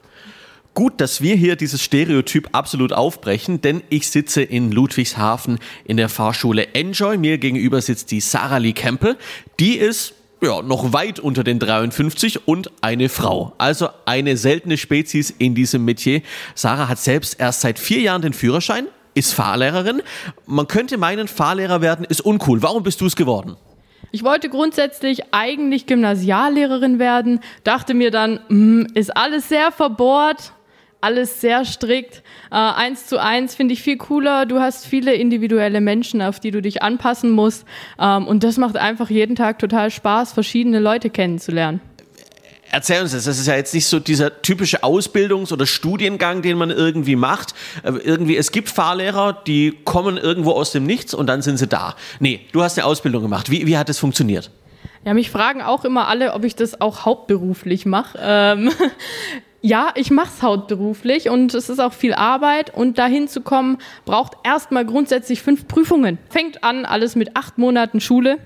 Gut, 0.75 1.01
dass 1.01 1.21
wir 1.21 1.37
hier 1.37 1.55
dieses 1.55 1.83
Stereotyp 1.83 2.49
absolut 2.51 2.93
aufbrechen, 2.93 3.61
denn 3.61 3.85
ich 3.91 4.11
sitze 4.11 4.43
in 4.43 4.73
Ludwigshafen 4.73 5.61
in 5.85 5.97
der 5.97 6.09
Fahrschule 6.09 6.75
Enjoy. 6.75 7.17
Mir 7.17 7.39
gegenüber 7.39 7.81
sitzt 7.81 8.11
die 8.11 8.21
Sarah 8.21 8.57
Lee 8.59 8.73
Kempe. 8.73 9.17
Die 9.61 9.77
ist 9.77 10.15
ja, 10.43 10.63
noch 10.63 10.93
weit 10.93 11.21
unter 11.21 11.45
den 11.45 11.61
53 11.61 12.49
und 12.49 12.73
eine 12.81 13.09
Frau. 13.09 13.53
Also 13.57 13.89
eine 14.05 14.37
seltene 14.37 14.77
Spezies 14.77 15.31
in 15.31 15.55
diesem 15.55 15.85
Metier. 15.85 16.23
Sarah 16.57 16.89
hat 16.89 16.99
selbst 16.99 17.39
erst 17.39 17.61
seit 17.61 17.79
vier 17.79 18.01
Jahren 18.01 18.23
den 18.23 18.33
Führerschein, 18.33 18.89
ist 19.15 19.33
Fahrlehrerin. 19.33 20.03
Man 20.45 20.67
könnte 20.67 20.99
meinen, 20.99 21.29
Fahrlehrer 21.29 21.83
werden 21.83 22.05
ist 22.05 22.21
uncool. 22.21 22.63
Warum 22.63 22.83
bist 22.83 23.01
du 23.01 23.07
es 23.07 23.15
geworden? 23.15 23.57
Ich 24.11 24.25
wollte 24.25 24.49
grundsätzlich 24.49 25.33
eigentlich 25.33 25.87
Gymnasiallehrerin 25.87 26.99
werden, 26.99 27.41
dachte 27.63 27.95
mir 27.95 28.11
dann, 28.11 28.41
mh, 28.49 28.49
hm, 28.49 28.87
ist 28.95 29.17
alles 29.17 29.49
sehr 29.49 29.73
verbohrt, 29.73 30.53
alles 31.05 31.41
sehr 31.41 31.65
strikt. 31.65 32.23
Äh, 32.51 32.55
eins 32.55 33.07
zu 33.07 33.21
eins 33.21 33.55
finde 33.55 33.75
ich 33.75 33.83
viel 33.83 33.99
cooler. 33.99 34.47
Du 34.47 34.59
hast 34.59 34.87
viele 34.87 35.15
individuelle 35.15 35.81
Menschen, 35.81 36.23
auf 36.23 36.41
die 36.41 36.51
du 36.51 36.63
dich 36.63 36.83
anpassen 36.83 37.31
musst. 37.31 37.67
Ähm, 38.01 38.27
und 38.27 38.43
das 38.43 38.57
macht 38.57 38.77
einfach 38.77 39.11
jeden 39.11 39.37
Tag 39.37 39.59
total 39.59 39.91
Spaß, 39.91 40.33
verschiedene 40.33 40.81
Leute 40.81 41.11
kennenzulernen. 41.11 41.81
Erzähl 42.71 43.03
uns 43.03 43.13
das. 43.13 43.25
Das 43.25 43.39
ist 43.39 43.47
ja 43.47 43.55
jetzt 43.55 43.75
nicht 43.75 43.87
so 43.87 44.01
dieser 44.01 44.43
typische 44.43 44.83
Ausbildungs- 44.83 45.53
oder 45.53 45.67
Studiengang, 45.67 46.43
den 46.43 46.57
man 46.57 46.71
irgendwie 46.71 47.17
macht. 47.17 47.55
Äh, 47.83 47.93
irgendwie, 48.03 48.37
es 48.37 48.51
gibt 48.51 48.71
Fahrlehrer, 48.71 49.43
die 49.47 49.79
kommen 49.85 50.17
irgendwo 50.17 50.53
aus 50.53 50.73
dem 50.73 50.85
Nichts 50.85 51.15
und 51.15 51.27
dann 51.27 51.43
sind 51.43 51.59
sie 51.59 51.69
da. 51.69 51.95
Nee, 52.19 52.41
du 52.53 52.63
hast 52.63 52.79
eine 52.79 52.87
Ausbildung 52.87 53.23
gemacht. 53.23 53.51
Wie, 53.51 53.67
wie 53.67 53.77
hat 53.77 53.89
das 53.89 53.99
funktioniert? 53.99 54.51
Ja, 55.05 55.13
mich 55.13 55.31
fragen 55.31 55.61
auch 55.61 55.85
immer 55.85 56.09
alle, 56.09 56.33
ob 56.33 56.45
ich 56.45 56.57
das 56.57 56.81
auch 56.81 57.05
hauptberuflich 57.05 57.85
mache. 57.85 58.19
Ähm, 58.21 58.71
ja, 59.65 59.93
ich 59.95 60.11
mache 60.11 60.29
es 60.29 60.43
hauptberuflich 60.43 61.31
und 61.31 61.55
es 61.55 61.71
ist 61.71 61.81
auch 61.81 61.95
viel 61.95 62.13
Arbeit 62.13 62.75
und 62.75 62.99
dahin 62.99 63.29
zu 63.29 63.41
kommen, 63.41 63.79
braucht 64.05 64.35
erstmal 64.45 64.85
grundsätzlich 64.85 65.41
fünf 65.41 65.67
Prüfungen. 65.67 66.19
Fängt 66.29 66.63
an 66.63 66.85
alles 66.85 67.17
mit 67.17 67.35
acht 67.35 67.57
Monaten 67.57 68.03
Schule, 68.03 68.37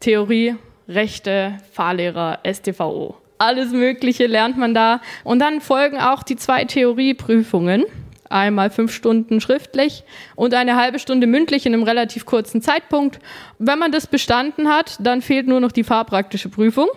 Theorie, 0.00 0.56
Rechte, 0.86 1.56
Fahrlehrer, 1.72 2.40
STVO. 2.44 3.16
Alles 3.38 3.72
Mögliche 3.72 4.26
lernt 4.26 4.58
man 4.58 4.74
da. 4.74 5.00
Und 5.24 5.38
dann 5.38 5.62
folgen 5.62 5.98
auch 5.98 6.22
die 6.22 6.36
zwei 6.36 6.66
Theorieprüfungen. 6.66 7.86
Einmal 8.28 8.68
fünf 8.68 8.92
Stunden 8.92 9.40
schriftlich 9.40 10.04
und 10.36 10.52
eine 10.52 10.76
halbe 10.76 10.98
Stunde 10.98 11.26
mündlich 11.26 11.64
in 11.64 11.72
einem 11.72 11.84
relativ 11.84 12.26
kurzen 12.26 12.60
Zeitpunkt. 12.60 13.18
Wenn 13.58 13.78
man 13.78 13.92
das 13.92 14.08
bestanden 14.08 14.68
hat, 14.68 14.98
dann 15.00 15.22
fehlt 15.22 15.46
nur 15.46 15.60
noch 15.60 15.72
die 15.72 15.84
fahrpraktische 15.84 16.50
Prüfung 16.50 16.88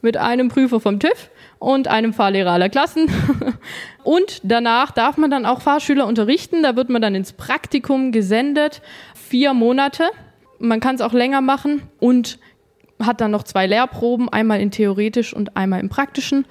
mit 0.00 0.16
einem 0.16 0.48
Prüfer 0.48 0.80
vom 0.80 0.98
TÜV 0.98 1.30
und 1.58 1.88
einem 1.88 2.12
Fahrlehrer 2.12 2.52
aller 2.52 2.68
Klassen. 2.68 3.10
und 4.04 4.40
danach 4.42 4.90
darf 4.90 5.16
man 5.16 5.30
dann 5.30 5.46
auch 5.46 5.60
Fahrschüler 5.60 6.06
unterrichten. 6.06 6.62
Da 6.62 6.76
wird 6.76 6.90
man 6.90 7.02
dann 7.02 7.14
ins 7.14 7.32
Praktikum 7.32 8.12
gesendet. 8.12 8.82
Vier 9.14 9.54
Monate. 9.54 10.04
Man 10.58 10.80
kann 10.80 10.94
es 10.94 11.00
auch 11.00 11.12
länger 11.12 11.40
machen 11.40 11.82
und 11.98 12.38
hat 13.02 13.20
dann 13.20 13.30
noch 13.30 13.42
zwei 13.42 13.66
Lehrproben, 13.66 14.28
einmal 14.28 14.60
in 14.60 14.70
theoretisch 14.70 15.34
und 15.34 15.56
einmal 15.56 15.80
im 15.80 15.88
praktischen 15.88 16.46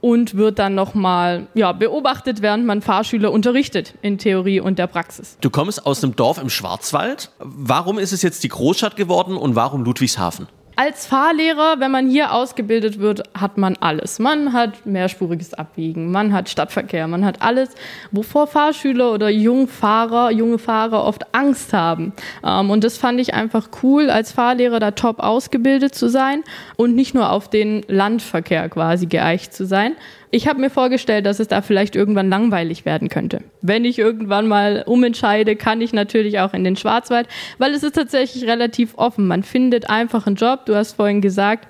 und 0.00 0.36
wird 0.36 0.58
dann 0.58 0.74
nochmal 0.74 1.48
ja, 1.54 1.72
beobachtet, 1.72 2.42
während 2.42 2.64
man 2.64 2.80
Fahrschüler 2.82 3.32
unterrichtet 3.32 3.94
in 4.02 4.18
Theorie 4.18 4.60
und 4.60 4.78
der 4.78 4.86
Praxis. 4.86 5.36
Du 5.40 5.50
kommst 5.50 5.84
aus 5.84 6.02
einem 6.02 6.16
Dorf 6.16 6.40
im 6.40 6.48
Schwarzwald. 6.48 7.30
Warum 7.38 7.98
ist 7.98 8.12
es 8.12 8.22
jetzt 8.22 8.42
die 8.42 8.48
Großstadt 8.48 8.96
geworden 8.96 9.36
und 9.36 9.56
warum 9.56 9.84
Ludwigshafen? 9.84 10.48
Als 10.80 11.04
Fahrlehrer, 11.04 11.78
wenn 11.78 11.90
man 11.90 12.08
hier 12.08 12.32
ausgebildet 12.32 13.00
wird, 13.00 13.22
hat 13.38 13.58
man 13.58 13.76
alles. 13.80 14.18
Man 14.18 14.54
hat 14.54 14.86
mehrspuriges 14.86 15.52
Abbiegen, 15.52 16.10
man 16.10 16.32
hat 16.32 16.48
Stadtverkehr, 16.48 17.06
man 17.06 17.22
hat 17.22 17.42
alles, 17.42 17.68
wovor 18.12 18.46
Fahrschüler 18.46 19.12
oder 19.12 19.28
Jungfahrer, 19.28 20.30
junge 20.30 20.56
Fahrer 20.56 21.04
oft 21.04 21.34
Angst 21.34 21.74
haben. 21.74 22.14
Ähm, 22.42 22.70
und 22.70 22.82
das 22.82 22.96
fand 22.96 23.20
ich 23.20 23.34
einfach 23.34 23.68
cool, 23.82 24.08
als 24.08 24.32
Fahrlehrer 24.32 24.80
da 24.80 24.92
top 24.92 25.20
ausgebildet 25.20 25.94
zu 25.94 26.08
sein 26.08 26.44
und 26.76 26.94
nicht 26.94 27.14
nur 27.14 27.30
auf 27.30 27.50
den 27.50 27.82
Landverkehr 27.86 28.70
quasi 28.70 29.04
geeicht 29.04 29.52
zu 29.52 29.66
sein, 29.66 29.96
ich 30.30 30.46
habe 30.46 30.60
mir 30.60 30.70
vorgestellt, 30.70 31.26
dass 31.26 31.40
es 31.40 31.48
da 31.48 31.60
vielleicht 31.60 31.96
irgendwann 31.96 32.28
langweilig 32.28 32.84
werden 32.84 33.08
könnte. 33.08 33.42
Wenn 33.62 33.84
ich 33.84 33.98
irgendwann 33.98 34.46
mal 34.46 34.84
umentscheide, 34.86 35.56
kann 35.56 35.80
ich 35.80 35.92
natürlich 35.92 36.38
auch 36.38 36.54
in 36.54 36.62
den 36.62 36.76
Schwarzwald, 36.76 37.28
weil 37.58 37.72
es 37.74 37.82
ist 37.82 37.96
tatsächlich 37.96 38.44
relativ 38.44 38.96
offen. 38.96 39.26
Man 39.26 39.42
findet 39.42 39.90
einfach 39.90 40.26
einen 40.26 40.36
Job. 40.36 40.66
Du 40.66 40.76
hast 40.76 40.92
vorhin 40.92 41.20
gesagt, 41.20 41.68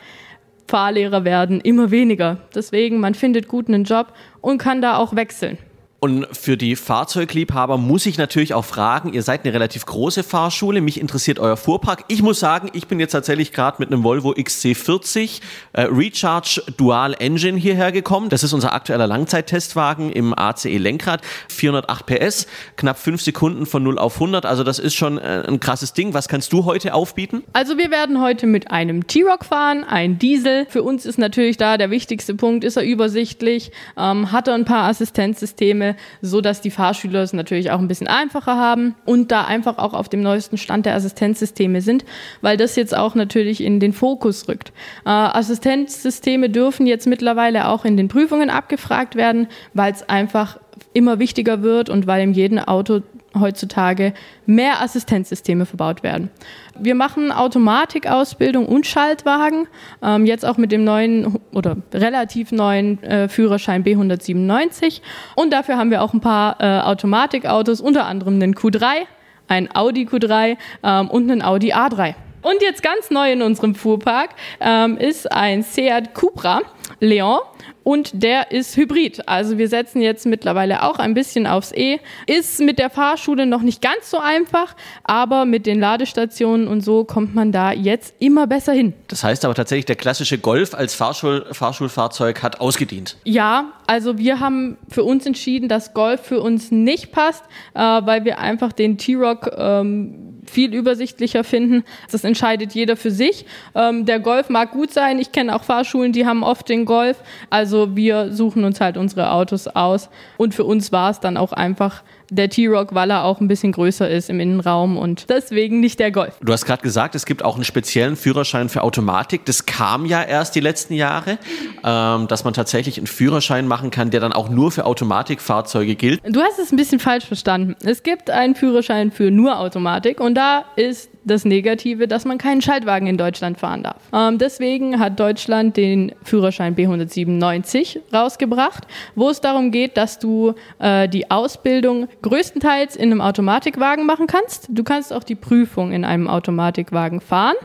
Fahrlehrer 0.69 1.25
werden 1.25 1.61
immer 1.61 1.91
weniger. 1.91 2.39
Deswegen, 2.55 3.01
man 3.01 3.15
findet 3.15 3.49
gut 3.49 3.69
einen 3.69 3.85
Job 3.85 4.13
und 4.41 4.59
kann 4.59 4.83
da 4.83 4.99
auch 4.99 5.17
wechseln. 5.17 5.59
Und 6.01 6.27
für 6.33 6.57
die 6.57 6.77
Fahrzeugliebhaber 6.77 7.77
muss 7.77 8.07
ich 8.07 8.17
natürlich 8.17 8.55
auch 8.55 8.65
fragen, 8.65 9.13
ihr 9.13 9.23
seid 9.23 9.45
eine 9.45 9.53
relativ 9.53 9.85
große 9.85 10.23
Fahrschule, 10.23 10.81
mich 10.81 10.99
interessiert 10.99 11.39
euer 11.39 11.59
Fuhrpark. 11.59 12.05
Ich 12.09 12.23
muss 12.23 12.41
sagen, 12.41 12.71
ich 12.73 12.87
bin 12.87 12.99
jetzt 12.99 13.13
tatsächlich 13.13 13.53
gerade 13.53 13.77
mit 13.81 13.93
einem 13.93 14.03
Volvo 14.03 14.33
XC40 14.33 15.43
äh, 15.75 15.83
Recharge 15.83 16.63
Dual 16.79 17.15
Engine 17.19 17.59
hierher 17.59 17.93
gekommen. 17.93 18.31
Das 18.31 18.43
ist 18.43 18.55
unser 18.55 18.73
aktueller 18.73 19.07
Langzeittestwagen 19.07 20.11
im 20.11 20.33
ACE 20.33 20.79
Lenkrad, 20.79 21.21
408 21.51 22.07
PS, 22.07 22.47
knapp 22.77 22.99
5 22.99 23.21
Sekunden 23.21 23.67
von 23.67 23.83
0 23.83 23.99
auf 23.99 24.15
100. 24.15 24.47
Also 24.47 24.65
das 24.65 24.79
ist 24.79 24.95
schon 24.95 25.19
äh, 25.19 25.45
ein 25.47 25.61
krasses 25.61 25.93
Ding. 25.93 26.15
Was 26.15 26.29
kannst 26.29 26.51
du 26.55 26.65
heute 26.65 26.95
aufbieten? 26.95 27.43
Also 27.53 27.77
wir 27.77 27.91
werden 27.91 28.23
heute 28.23 28.47
mit 28.47 28.71
einem 28.71 29.07
T-Rock 29.07 29.45
fahren, 29.45 29.85
ein 29.85 30.19
Diesel. 30.19 30.65
Für 30.71 30.83
uns 30.83 31.05
ist 31.05 31.19
natürlich 31.19 31.59
da 31.59 31.77
der 31.77 31.91
wichtigste 31.91 32.35
Punkt, 32.35 32.65
ist 32.65 32.79
er 32.79 32.85
übersichtlich, 32.85 33.71
ähm, 33.99 34.33
hat 34.33 34.49
er 34.49 34.55
ein 34.55 34.65
paar 34.65 34.89
Assistenzsysteme, 34.89 35.90
so 36.23 36.41
dass 36.41 36.61
die 36.61 36.71
Fahrschüler 36.71 37.23
es 37.23 37.33
natürlich 37.33 37.71
auch 37.71 37.79
ein 37.79 37.89
bisschen 37.89 38.09
einfacher 38.09 38.57
haben 38.57 38.95
und 39.05 39.31
da 39.33 39.45
einfach 39.45 39.79
auch 39.79 39.95
auf 39.95 40.09
dem 40.09 40.23
neuesten 40.23 40.57
Stand 40.57 40.87
der 40.87 40.95
Assistenzsysteme 40.95 41.81
sind, 41.81 42.05
weil 42.41 42.57
das 42.57 42.77
jetzt 42.77 42.97
auch 42.97 43.15
natürlich 43.15 43.63
in 43.63 43.81
den 43.81 43.93
Fokus 43.93 44.49
rückt. 44.49 44.73
Äh, 45.05 45.11
Assistenzsysteme 45.11 46.51
dürfen 46.51 46.87
jetzt 46.87 47.07
mittlerweile 47.07 47.69
auch 47.69 47.85
in 47.85 47.97
den 47.97 48.09
Prüfungen 48.09 48.51
abgefragt 48.51 49.17
werden, 49.17 49.49
weil 49.75 49.93
es 49.93 50.09
einfach 50.09 50.59
immer 50.93 51.19
wichtiger 51.19 51.63
wird 51.63 51.89
und 51.89 52.07
weil 52.07 52.23
in 52.23 52.33
jedem 52.33 52.59
Auto 52.59 53.03
heutzutage 53.39 54.13
mehr 54.47 54.81
Assistenzsysteme 54.81 55.67
verbaut 55.67 56.03
werden. 56.03 56.31
Wir 56.79 56.95
machen 56.95 57.31
Automatikausbildung 57.31 58.67
und 58.67 58.87
Schaltwagen, 58.87 59.69
ähm, 60.03 60.27
jetzt 60.27 60.45
auch 60.45 60.57
mit 60.57 60.73
dem 60.73 60.85
neuen 60.85 61.39
oder 61.53 61.77
relativ 61.93 62.53
neuen 62.53 63.03
äh, 63.03 63.29
Führerschein 63.29 63.85
B197. 63.85 65.01
Und 65.37 65.53
dafür 65.53 65.77
haben 65.77 65.91
wir 65.91 66.03
auch 66.03 66.15
ein 66.15 66.21
paar 66.21 66.57
äh, 66.61 66.81
Automatikautos, 66.81 67.81
unter 67.81 68.07
anderem 68.07 68.35
einen 68.35 68.55
Q3, 68.55 69.07
ein 69.49 69.69
Audi 69.75 70.07
Q3 70.07 70.57
ähm, 70.83 71.09
und 71.09 71.31
einen 71.31 71.43
Audi 71.43 71.73
A3. 71.73 72.15
Und 72.43 72.63
jetzt 72.63 72.83
ganz 72.83 73.11
neu 73.11 73.31
in 73.33 73.43
unserem 73.43 73.75
Fuhrpark 73.75 74.31
ähm, 74.61 74.97
ist 74.97 75.31
ein 75.31 75.63
Seat 75.63 76.15
Cupra 76.15 76.63
Leon 77.01 77.41
und 77.83 78.23
der 78.23 78.53
ist 78.53 78.77
hybrid. 78.77 79.27
Also 79.29 79.59
wir 79.59 79.69
setzen 79.69 80.01
jetzt 80.01 80.27
mittlerweile 80.27 80.83
auch 80.83 80.99
ein 80.99 81.15
bisschen 81.15 81.47
aufs 81.47 81.73
E. 81.73 81.99
Ist 82.27 82.61
mit 82.61 82.79
der 82.79 82.91
Fahrschule 82.91 83.47
noch 83.47 83.63
nicht 83.63 83.83
ganz 83.83 84.11
so 84.11 84.19
einfach, 84.19 84.77
aber 85.03 85.45
mit 85.45 85.67
den 85.67 85.81
Ladestationen 85.81 86.69
und 86.69 86.83
so 86.83 87.05
kommt 87.05 87.35
man 87.35 87.53
da 87.53 87.73
jetzt 87.73 88.15
immer 88.19 88.47
besser 88.47 88.73
hin. 88.73 88.93
Das 89.09 89.25
heißt 89.25 89.45
aber 89.45 89.55
tatsächlich, 89.55 89.87
der 89.87 89.97
klassische 89.97 90.39
Golf 90.39 90.75
als 90.75 90.95
Fahrschul 90.95 91.47
Fahrschulfahrzeug 91.51 92.43
hat 92.43 92.61
ausgedient. 92.61 93.17
Ja, 93.25 93.73
also 93.87 94.19
wir 94.19 94.41
haben 94.41 94.77
für 94.89 95.05
uns 95.05 95.27
entschieden, 95.27 95.69
dass 95.69 95.95
Golf 95.95 96.21
für 96.21 96.41
uns 96.41 96.71
nicht 96.71 97.13
passt, 97.13 97.45
äh, 97.75 97.81
weil 97.81 98.25
wir 98.25 98.39
einfach 98.39 98.73
den 98.73 98.99
T-Rock 98.99 99.51
ähm, 99.57 100.30
viel 100.51 100.75
übersichtlicher 100.75 101.45
finden. 101.45 101.85
Das 102.11 102.25
entscheidet 102.25 102.73
jeder 102.73 102.97
für 102.97 103.11
sich. 103.11 103.47
Ähm, 103.75 104.05
der 104.05 104.21
Golf 104.21 104.49
mag 104.49 104.73
gut 104.73 104.93
sein. 104.93 105.19
Ich 105.19 105.33
kenne 105.33 105.55
auch 105.55 105.65
Fahrschulen, 105.65 106.13
die 106.13 106.27
haben 106.27 106.43
oft 106.43 106.69
den 106.69 106.85
Golf. 106.85 107.23
Also 107.49 107.97
wir 107.97 108.33
suchen 108.33 108.65
uns 108.65 108.81
halt 108.81 108.97
unsere 108.97 109.31
Autos 109.31 109.69
aus. 109.69 110.11
Und 110.37 110.55
für 110.55 110.65
uns 110.65 110.93
war 110.93 111.11
es 111.11 111.21
dann 111.21 111.37
auch 111.37 111.53
einfach 111.53 112.03
der 112.31 112.49
T-Rock, 112.49 112.95
weil 112.95 113.11
er 113.11 113.25
auch 113.25 113.41
ein 113.41 113.49
bisschen 113.49 113.73
größer 113.73 114.09
ist 114.09 114.31
im 114.31 114.41
Innenraum 114.41 114.97
und 114.97 115.29
deswegen 115.29 115.81
nicht 115.81 115.99
der 115.99 116.11
Golf. 116.11 116.35
Du 116.41 116.53
hast 116.53 116.65
gerade 116.65 116.83
gesagt, 116.83 117.15
es 117.15 117.27
gibt 117.27 117.45
auch 117.45 117.57
einen 117.57 117.65
speziellen 117.65 118.17
Führerschein 118.17 118.69
für 118.69 118.83
Automatik. 118.83 119.45
Das 119.45 119.67
kam 119.67 120.07
ja 120.07 120.23
erst 120.23 120.55
die 120.55 120.61
letzten 120.61 120.95
Jahre, 120.95 121.39
ähm, 121.85 122.29
dass 122.29 122.45
man 122.45 122.55
tatsächlich 122.55 122.99
einen 122.99 123.07
Führerschein 123.07 123.67
machen 123.67 123.91
kann, 123.91 124.11
der 124.11 124.21
dann 124.21 124.33
auch 124.33 124.49
nur 124.49 124.71
für 124.71 124.87
Automatikfahrzeuge 124.87 125.97
gilt. 125.97 126.21
Du 126.25 126.41
hast 126.41 126.59
es 126.59 126.73
ein 126.73 126.77
bisschen 126.77 127.01
falsch 127.01 127.27
verstanden. 127.27 127.77
Es 127.85 128.03
gibt 128.03 128.31
einen 128.31 128.55
Führerschein 128.55 129.11
für 129.11 129.31
nur 129.31 129.59
Automatik 129.59 130.21
und 130.21 130.35
da 130.35 130.65
ist 130.77 131.10
das 131.25 131.45
Negative, 131.45 132.09
dass 132.09 132.25
man 132.25 132.39
keinen 132.39 132.63
Schaltwagen 132.63 133.07
in 133.07 133.17
Deutschland 133.17 133.59
fahren 133.59 133.83
darf. 133.83 134.03
Ähm, 134.13 134.39
deswegen 134.39 134.99
hat 134.99 135.19
Deutschland 135.21 135.77
den 135.77 136.13
Führerschein 136.23 136.75
B197 136.75 138.01
rausgebracht, 138.13 138.87
wo 139.15 139.29
es 139.29 139.41
darum 139.41 139.71
geht, 139.71 139.97
dass 139.97 140.19
du 140.19 140.55
äh, 140.79 141.09
die 141.09 141.31
Ausbildung 141.31 142.09
größtenteils 142.23 142.97
in 142.97 143.11
einem 143.11 143.21
Automatikwagen 143.21 144.07
machen 144.07 144.27
kannst. 144.27 144.69
Du 144.71 144.85
kannst 144.85 145.13
auch 145.13 145.25
die 145.25 145.35
Prüfung 145.35 145.93
in 145.93 146.05
einem 146.05 146.29
Automatikwagen 146.29 147.21
fahren, 147.21 147.57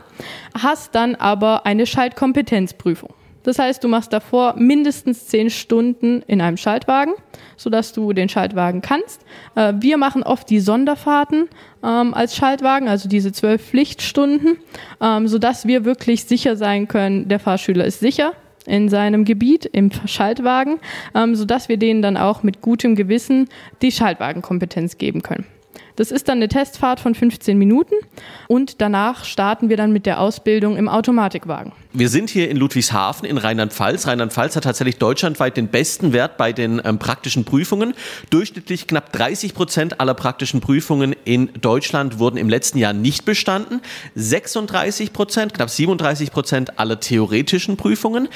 hast 0.60 0.94
dann 0.94 1.14
aber 1.14 1.66
eine 1.66 1.86
Schaltkompetenzprüfung. 1.86 3.10
Das 3.46 3.60
heißt, 3.60 3.82
du 3.84 3.86
machst 3.86 4.12
davor 4.12 4.56
mindestens 4.58 5.28
zehn 5.28 5.50
Stunden 5.50 6.22
in 6.26 6.40
einem 6.40 6.56
Schaltwagen, 6.56 7.12
sodass 7.56 7.92
du 7.92 8.12
den 8.12 8.28
Schaltwagen 8.28 8.80
kannst. 8.80 9.24
Äh, 9.54 9.74
wir 9.78 9.98
machen 9.98 10.24
oft 10.24 10.50
die 10.50 10.58
Sonderfahrten 10.58 11.48
ähm, 11.84 12.12
als 12.12 12.34
Schaltwagen, 12.34 12.88
also 12.88 13.08
diese 13.08 13.30
zwölf 13.30 13.64
Pflichtstunden, 13.64 14.58
ähm, 15.00 15.28
sodass 15.28 15.64
wir 15.64 15.84
wirklich 15.84 16.24
sicher 16.24 16.56
sein 16.56 16.88
können, 16.88 17.28
der 17.28 17.38
Fahrschüler 17.38 17.84
ist 17.84 18.00
sicher 18.00 18.32
in 18.66 18.88
seinem 18.88 19.24
Gebiet 19.24 19.64
im 19.64 19.92
Schaltwagen, 20.06 20.80
ähm, 21.14 21.36
sodass 21.36 21.68
wir 21.68 21.76
denen 21.76 22.02
dann 22.02 22.16
auch 22.16 22.42
mit 22.42 22.62
gutem 22.62 22.96
Gewissen 22.96 23.48
die 23.80 23.92
Schaltwagenkompetenz 23.92 24.98
geben 24.98 25.22
können. 25.22 25.46
Das 25.96 26.10
ist 26.10 26.28
dann 26.28 26.38
eine 26.38 26.48
Testfahrt 26.48 27.00
von 27.00 27.14
15 27.14 27.56
Minuten 27.56 27.94
und 28.48 28.80
danach 28.80 29.24
starten 29.24 29.70
wir 29.70 29.76
dann 29.76 29.92
mit 29.92 30.04
der 30.06 30.20
Ausbildung 30.20 30.76
im 30.76 30.88
Automatikwagen. 30.88 31.72
Wir 31.94 32.10
sind 32.10 32.28
hier 32.28 32.50
in 32.50 32.58
Ludwigshafen 32.58 33.26
in 33.26 33.38
Rheinland-Pfalz. 33.38 34.06
Rheinland-Pfalz 34.06 34.54
hat 34.54 34.64
tatsächlich 34.64 34.98
deutschlandweit 34.98 35.56
den 35.56 35.68
besten 35.68 36.12
Wert 36.12 36.36
bei 36.36 36.52
den 36.52 36.82
ähm, 36.84 36.98
praktischen 36.98 37.46
Prüfungen. 37.46 37.94
Durchschnittlich 38.28 38.86
knapp 38.86 39.12
30 39.12 39.54
Prozent 39.54 39.98
aller 39.98 40.12
praktischen 40.12 40.60
Prüfungen 40.60 41.16
in 41.24 41.48
Deutschland 41.58 42.18
wurden 42.18 42.36
im 42.36 42.50
letzten 42.50 42.76
Jahr 42.76 42.92
nicht 42.92 43.24
bestanden. 43.24 43.80
36 44.14 45.14
Prozent, 45.14 45.54
knapp 45.54 45.70
37 45.70 46.30
Prozent 46.30 46.78
aller 46.78 47.00
theoretischen 47.00 47.78
Prüfungen. 47.78 48.28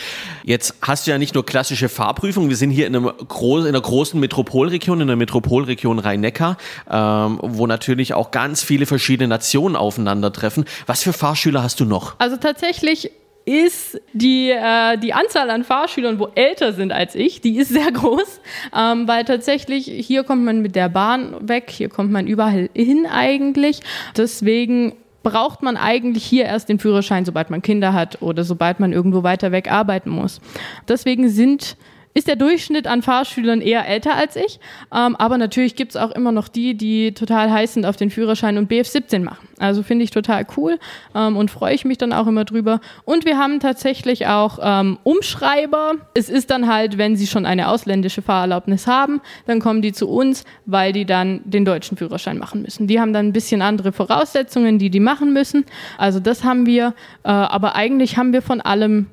Jetzt 0.44 0.76
hast 0.80 1.06
du 1.06 1.10
ja 1.10 1.18
nicht 1.18 1.34
nur 1.34 1.44
klassische 1.44 1.90
Fahrprüfungen. 1.90 2.48
Wir 2.48 2.56
sind 2.56 2.70
hier 2.70 2.86
in, 2.86 2.96
einem 2.96 3.10
groß, 3.28 3.64
in 3.64 3.68
einer 3.68 3.82
großen 3.82 4.18
Metropolregion, 4.18 5.02
in 5.02 5.06
der 5.06 5.16
Metropolregion 5.16 5.98
Rhein-Neckar, 5.98 6.56
ähm, 6.90 7.38
wo 7.56 7.66
natürlich 7.66 8.14
auch 8.14 8.30
ganz 8.30 8.62
viele 8.62 8.86
verschiedene 8.86 9.28
Nationen 9.28 9.76
aufeinandertreffen. 9.76 10.64
Was 10.86 11.02
für 11.02 11.12
Fahrschüler 11.12 11.62
hast 11.62 11.80
du 11.80 11.84
noch? 11.84 12.14
Also 12.18 12.36
tatsächlich 12.36 13.10
ist 13.44 14.00
die, 14.12 14.50
äh, 14.50 14.96
die 14.98 15.12
Anzahl 15.12 15.50
an 15.50 15.64
Fahrschülern, 15.64 16.18
wo 16.18 16.28
älter 16.34 16.72
sind 16.72 16.92
als 16.92 17.14
ich, 17.14 17.40
die 17.40 17.56
ist 17.56 17.70
sehr 17.70 17.90
groß, 17.92 18.40
ähm, 18.76 19.08
weil 19.08 19.24
tatsächlich 19.24 19.86
hier 19.86 20.24
kommt 20.24 20.44
man 20.44 20.62
mit 20.62 20.76
der 20.76 20.88
Bahn 20.88 21.36
weg, 21.40 21.70
hier 21.70 21.88
kommt 21.88 22.12
man 22.12 22.26
überall 22.26 22.70
hin 22.74 23.06
eigentlich. 23.10 23.80
Deswegen 24.16 24.94
braucht 25.22 25.62
man 25.62 25.76
eigentlich 25.76 26.24
hier 26.24 26.44
erst 26.44 26.68
den 26.68 26.78
Führerschein, 26.78 27.24
sobald 27.24 27.50
man 27.50 27.62
Kinder 27.62 27.92
hat 27.92 28.22
oder 28.22 28.44
sobald 28.44 28.80
man 28.80 28.92
irgendwo 28.92 29.22
weiter 29.22 29.52
weg 29.52 29.70
arbeiten 29.70 30.10
muss. 30.10 30.40
Deswegen 30.88 31.28
sind 31.28 31.76
ist 32.12 32.26
der 32.26 32.36
Durchschnitt 32.36 32.86
an 32.86 33.02
Fahrschülern 33.02 33.60
eher 33.60 33.86
älter 33.86 34.14
als 34.16 34.36
ich. 34.36 34.58
Ähm, 34.92 35.14
aber 35.16 35.38
natürlich 35.38 35.76
gibt 35.76 35.92
es 35.92 35.96
auch 35.96 36.10
immer 36.10 36.32
noch 36.32 36.48
die, 36.48 36.74
die 36.74 37.12
total 37.12 37.50
heiß 37.50 37.74
sind 37.74 37.86
auf 37.86 37.96
den 37.96 38.10
Führerschein 38.10 38.58
und 38.58 38.70
BF17 38.70 39.20
machen. 39.20 39.48
Also 39.58 39.82
finde 39.82 40.04
ich 40.04 40.10
total 40.10 40.46
cool 40.56 40.78
ähm, 41.14 41.36
und 41.36 41.50
freue 41.50 41.74
ich 41.74 41.84
mich 41.84 41.98
dann 41.98 42.12
auch 42.12 42.26
immer 42.26 42.44
drüber. 42.44 42.80
Und 43.04 43.24
wir 43.24 43.38
haben 43.38 43.60
tatsächlich 43.60 44.26
auch 44.26 44.58
ähm, 44.60 44.98
Umschreiber. 45.04 45.94
Es 46.14 46.28
ist 46.28 46.50
dann 46.50 46.66
halt, 46.66 46.98
wenn 46.98 47.14
sie 47.14 47.26
schon 47.26 47.46
eine 47.46 47.68
ausländische 47.68 48.22
Fahrerlaubnis 48.22 48.86
haben, 48.86 49.20
dann 49.46 49.60
kommen 49.60 49.82
die 49.82 49.92
zu 49.92 50.08
uns, 50.08 50.44
weil 50.66 50.92
die 50.92 51.04
dann 51.04 51.42
den 51.44 51.64
deutschen 51.64 51.96
Führerschein 51.96 52.38
machen 52.38 52.62
müssen. 52.62 52.88
Die 52.88 53.00
haben 53.00 53.12
dann 53.12 53.26
ein 53.26 53.32
bisschen 53.32 53.62
andere 53.62 53.92
Voraussetzungen, 53.92 54.78
die 54.78 54.90
die 54.90 55.00
machen 55.00 55.32
müssen. 55.32 55.64
Also 55.96 56.18
das 56.18 56.42
haben 56.42 56.66
wir. 56.66 56.94
Äh, 57.22 57.28
aber 57.28 57.76
eigentlich 57.76 58.16
haben 58.16 58.32
wir 58.32 58.42
von 58.42 58.60
allem 58.60 59.06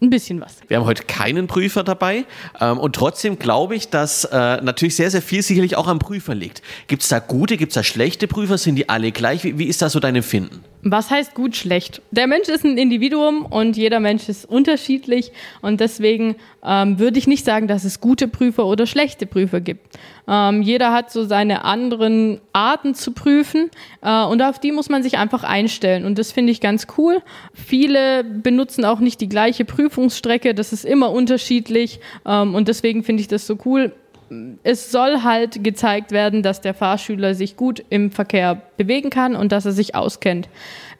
ein 0.00 0.10
bisschen 0.10 0.40
was. 0.40 0.56
Wir 0.68 0.78
haben 0.78 0.86
heute 0.86 1.04
keinen 1.04 1.46
Prüfer 1.46 1.84
dabei 1.84 2.24
ähm, 2.60 2.78
und 2.78 2.94
trotzdem 2.94 3.38
glaube 3.38 3.74
ich, 3.76 3.88
dass 3.90 4.24
äh, 4.24 4.60
natürlich 4.62 4.96
sehr, 4.96 5.10
sehr 5.10 5.22
viel 5.22 5.42
sicherlich 5.42 5.76
auch 5.76 5.88
am 5.88 5.98
Prüfer 5.98 6.34
liegt. 6.34 6.62
Gibt 6.86 7.02
es 7.02 7.08
da 7.08 7.18
gute, 7.18 7.56
gibt 7.56 7.72
es 7.72 7.74
da 7.74 7.82
schlechte 7.82 8.26
Prüfer? 8.26 8.58
Sind 8.58 8.76
die 8.76 8.88
alle 8.88 9.12
gleich? 9.12 9.44
Wie, 9.44 9.58
wie 9.58 9.66
ist 9.66 9.82
da 9.82 9.90
so 9.90 10.00
dein 10.00 10.16
Empfinden? 10.16 10.64
Was 10.82 11.10
heißt 11.10 11.34
gut, 11.34 11.56
schlecht? 11.56 12.00
Der 12.10 12.26
Mensch 12.26 12.48
ist 12.48 12.64
ein 12.64 12.78
Individuum 12.78 13.44
und 13.44 13.76
jeder 13.76 14.00
Mensch 14.00 14.30
ist 14.30 14.46
unterschiedlich 14.48 15.30
und 15.60 15.78
deswegen 15.78 16.36
ähm, 16.64 16.98
würde 16.98 17.18
ich 17.18 17.26
nicht 17.26 17.44
sagen, 17.44 17.68
dass 17.68 17.84
es 17.84 18.00
gute 18.00 18.28
Prüfer 18.28 18.64
oder 18.64 18.86
schlechte 18.86 19.26
Prüfer 19.26 19.60
gibt. 19.60 19.98
Ähm, 20.26 20.62
jeder 20.62 20.92
hat 20.92 21.10
so 21.10 21.24
seine 21.24 21.64
anderen 21.64 22.40
Arten 22.54 22.94
zu 22.94 23.12
prüfen 23.12 23.70
äh, 24.00 24.24
und 24.24 24.40
auf 24.40 24.58
die 24.58 24.72
muss 24.72 24.88
man 24.88 25.02
sich 25.02 25.18
einfach 25.18 25.44
einstellen 25.44 26.06
und 26.06 26.18
das 26.18 26.32
finde 26.32 26.50
ich 26.50 26.62
ganz 26.62 26.86
cool. 26.96 27.20
Viele 27.52 28.24
benutzen 28.24 28.86
auch 28.86 29.00
nicht 29.00 29.20
die 29.20 29.28
gleiche 29.28 29.66
Prüfungsstrecke, 29.66 30.54
das 30.54 30.72
ist 30.72 30.86
immer 30.86 31.10
unterschiedlich 31.10 32.00
ähm, 32.24 32.54
und 32.54 32.68
deswegen 32.68 33.04
finde 33.04 33.20
ich 33.20 33.28
das 33.28 33.46
so 33.46 33.58
cool 33.66 33.92
es 34.62 34.92
soll 34.92 35.22
halt 35.22 35.64
gezeigt 35.64 36.12
werden, 36.12 36.42
dass 36.42 36.60
der 36.60 36.72
Fahrschüler 36.72 37.34
sich 37.34 37.56
gut 37.56 37.82
im 37.90 38.12
Verkehr 38.12 38.62
bewegen 38.80 39.10
kann 39.10 39.36
und 39.36 39.52
dass 39.52 39.66
er 39.66 39.72
sich 39.72 39.94
auskennt. 39.94 40.48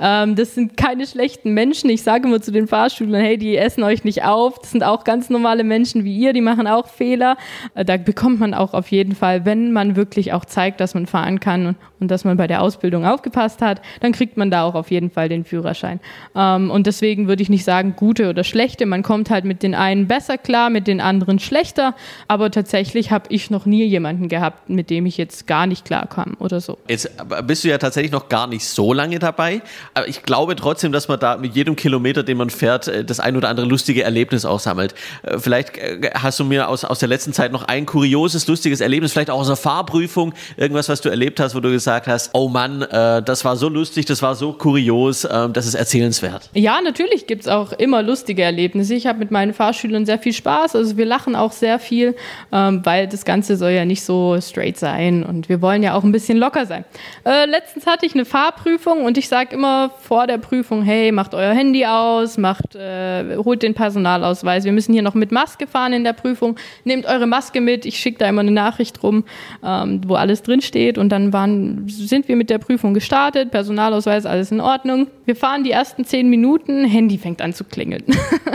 Ähm, 0.00 0.34
das 0.34 0.54
sind 0.54 0.76
keine 0.76 1.06
schlechten 1.06 1.52
Menschen. 1.52 1.90
Ich 1.90 2.02
sage 2.02 2.26
immer 2.26 2.40
zu 2.40 2.50
den 2.50 2.66
Fahrschülern, 2.66 3.20
hey, 3.20 3.36
die 3.36 3.56
essen 3.56 3.84
euch 3.84 4.04
nicht 4.04 4.24
auf. 4.24 4.58
Das 4.58 4.70
sind 4.70 4.82
auch 4.82 5.04
ganz 5.04 5.30
normale 5.30 5.62
Menschen 5.62 6.04
wie 6.04 6.16
ihr, 6.16 6.32
die 6.32 6.40
machen 6.40 6.66
auch 6.66 6.88
Fehler. 6.88 7.36
Äh, 7.74 7.84
da 7.84 7.96
bekommt 7.96 8.40
man 8.40 8.54
auch 8.54 8.72
auf 8.72 8.90
jeden 8.90 9.14
Fall, 9.14 9.44
wenn 9.44 9.72
man 9.72 9.96
wirklich 9.96 10.32
auch 10.32 10.44
zeigt, 10.44 10.80
dass 10.80 10.94
man 10.94 11.06
fahren 11.06 11.38
kann 11.40 11.66
und, 11.66 11.76
und 12.00 12.10
dass 12.10 12.24
man 12.24 12.36
bei 12.38 12.46
der 12.46 12.62
Ausbildung 12.62 13.04
aufgepasst 13.04 13.60
hat, 13.60 13.82
dann 14.00 14.12
kriegt 14.12 14.38
man 14.38 14.50
da 14.50 14.64
auch 14.64 14.74
auf 14.74 14.90
jeden 14.90 15.10
Fall 15.10 15.28
den 15.28 15.44
Führerschein. 15.44 16.00
Ähm, 16.34 16.70
und 16.70 16.86
deswegen 16.86 17.28
würde 17.28 17.42
ich 17.42 17.50
nicht 17.50 17.64
sagen, 17.64 17.94
gute 17.96 18.30
oder 18.30 18.42
schlechte. 18.42 18.86
Man 18.86 19.02
kommt 19.02 19.28
halt 19.28 19.44
mit 19.44 19.62
den 19.62 19.74
einen 19.74 20.06
besser 20.06 20.38
klar, 20.38 20.70
mit 20.70 20.86
den 20.86 21.00
anderen 21.00 21.38
schlechter. 21.38 21.94
Aber 22.26 22.50
tatsächlich 22.50 23.10
habe 23.10 23.26
ich 23.28 23.50
noch 23.50 23.66
nie 23.66 23.84
jemanden 23.84 24.28
gehabt, 24.28 24.70
mit 24.70 24.88
dem 24.88 25.04
ich 25.04 25.18
jetzt 25.18 25.46
gar 25.46 25.66
nicht 25.66 25.84
klar 25.84 26.06
kam 26.06 26.36
oder 26.38 26.60
so. 26.60 26.78
Jetzt 26.88 27.10
bist 27.46 27.64
du 27.64 27.68
ja 27.70 27.78
tatsächlich 27.78 28.12
noch 28.12 28.28
gar 28.28 28.46
nicht 28.46 28.66
so 28.66 28.92
lange 28.92 29.18
dabei. 29.18 29.62
Aber 29.94 30.08
ich 30.08 30.22
glaube 30.22 30.56
trotzdem, 30.56 30.92
dass 30.92 31.08
man 31.08 31.18
da 31.18 31.36
mit 31.36 31.54
jedem 31.54 31.76
Kilometer, 31.76 32.22
den 32.22 32.36
man 32.36 32.50
fährt, 32.50 32.88
äh, 32.88 33.04
das 33.04 33.20
ein 33.20 33.36
oder 33.36 33.48
andere 33.48 33.66
lustige 33.66 34.02
Erlebnis 34.02 34.44
auch 34.44 34.60
sammelt. 34.60 34.94
Äh, 35.22 35.38
vielleicht 35.38 35.76
äh, 35.78 36.10
hast 36.14 36.38
du 36.38 36.44
mir 36.44 36.68
aus, 36.68 36.84
aus 36.84 36.98
der 36.98 37.08
letzten 37.08 37.32
Zeit 37.32 37.52
noch 37.52 37.64
ein 37.64 37.86
kurioses, 37.86 38.46
lustiges 38.46 38.80
Erlebnis, 38.80 39.12
vielleicht 39.12 39.30
auch 39.30 39.40
aus 39.40 39.46
der 39.46 39.56
Fahrprüfung, 39.56 40.34
irgendwas, 40.56 40.88
was 40.88 41.00
du 41.00 41.08
erlebt 41.08 41.40
hast, 41.40 41.54
wo 41.54 41.60
du 41.60 41.70
gesagt 41.70 42.06
hast, 42.06 42.30
oh 42.34 42.48
Mann, 42.48 42.80
das 42.90 43.44
war 43.44 43.56
so 43.56 43.68
lustig, 43.68 44.06
das 44.06 44.22
war 44.22 44.34
so 44.34 44.52
kurios, 44.52 45.26
ähm, 45.30 45.52
das 45.52 45.66
ist 45.66 45.74
erzählenswert. 45.74 46.50
Ja, 46.54 46.80
natürlich 46.80 47.26
gibt 47.26 47.42
es 47.42 47.48
auch 47.48 47.72
immer 47.72 48.02
lustige 48.02 48.42
Erlebnisse. 48.42 48.94
Ich 48.94 49.06
habe 49.06 49.18
mit 49.18 49.30
meinen 49.30 49.54
Fahrschülern 49.54 50.06
sehr 50.06 50.18
viel 50.18 50.32
Spaß. 50.32 50.76
Also 50.76 50.96
wir 50.96 51.06
lachen 51.06 51.36
auch 51.36 51.52
sehr 51.52 51.78
viel, 51.78 52.16
ähm, 52.52 52.80
weil 52.84 53.08
das 53.08 53.24
Ganze 53.24 53.56
soll 53.56 53.70
ja 53.70 53.84
nicht 53.84 54.02
so 54.02 54.38
straight 54.40 54.78
sein 54.78 55.22
und 55.22 55.48
wir 55.48 55.62
wollen 55.62 55.82
ja 55.82 55.94
auch 55.94 56.04
ein 56.04 56.12
bisschen 56.12 56.38
locker 56.38 56.66
sein. 56.66 56.84
Äh, 57.24 57.46
letztens 57.60 57.86
hatte 57.86 58.06
ich 58.06 58.14
eine 58.14 58.24
Fahrprüfung 58.24 59.04
und 59.04 59.18
ich 59.18 59.28
sage 59.28 59.54
immer, 59.54 59.90
vor 60.00 60.26
der 60.26 60.38
Prüfung, 60.38 60.82
hey, 60.82 61.12
macht 61.12 61.34
euer 61.34 61.52
Handy 61.52 61.84
aus, 61.84 62.38
macht, 62.38 62.74
äh, 62.74 63.36
holt 63.36 63.62
den 63.62 63.74
Personalausweis. 63.74 64.64
Wir 64.64 64.72
müssen 64.72 64.94
hier 64.94 65.02
noch 65.02 65.14
mit 65.14 65.30
Maske 65.30 65.66
fahren 65.66 65.92
in 65.92 66.02
der 66.02 66.14
Prüfung. 66.14 66.56
Nehmt 66.84 67.04
eure 67.04 67.26
Maske 67.26 67.60
mit. 67.60 67.84
Ich 67.84 67.98
schicke 67.98 68.18
da 68.18 68.28
immer 68.28 68.40
eine 68.40 68.50
Nachricht 68.50 69.02
rum, 69.02 69.24
ähm, 69.62 70.00
wo 70.06 70.14
alles 70.14 70.42
drin 70.42 70.62
steht. 70.62 70.96
Und 70.96 71.10
dann 71.10 71.34
waren, 71.34 71.86
sind 71.86 72.28
wir 72.28 72.36
mit 72.36 72.48
der 72.48 72.58
Prüfung 72.58 72.94
gestartet. 72.94 73.50
Personalausweis, 73.50 74.24
alles 74.24 74.50
in 74.50 74.60
Ordnung. 74.60 75.08
Wir 75.26 75.36
fahren 75.36 75.62
die 75.62 75.70
ersten 75.70 76.06
zehn 76.06 76.30
Minuten. 76.30 76.86
Handy 76.86 77.18
fängt 77.18 77.42
an 77.42 77.52
zu 77.52 77.64
klingeln. 77.64 78.04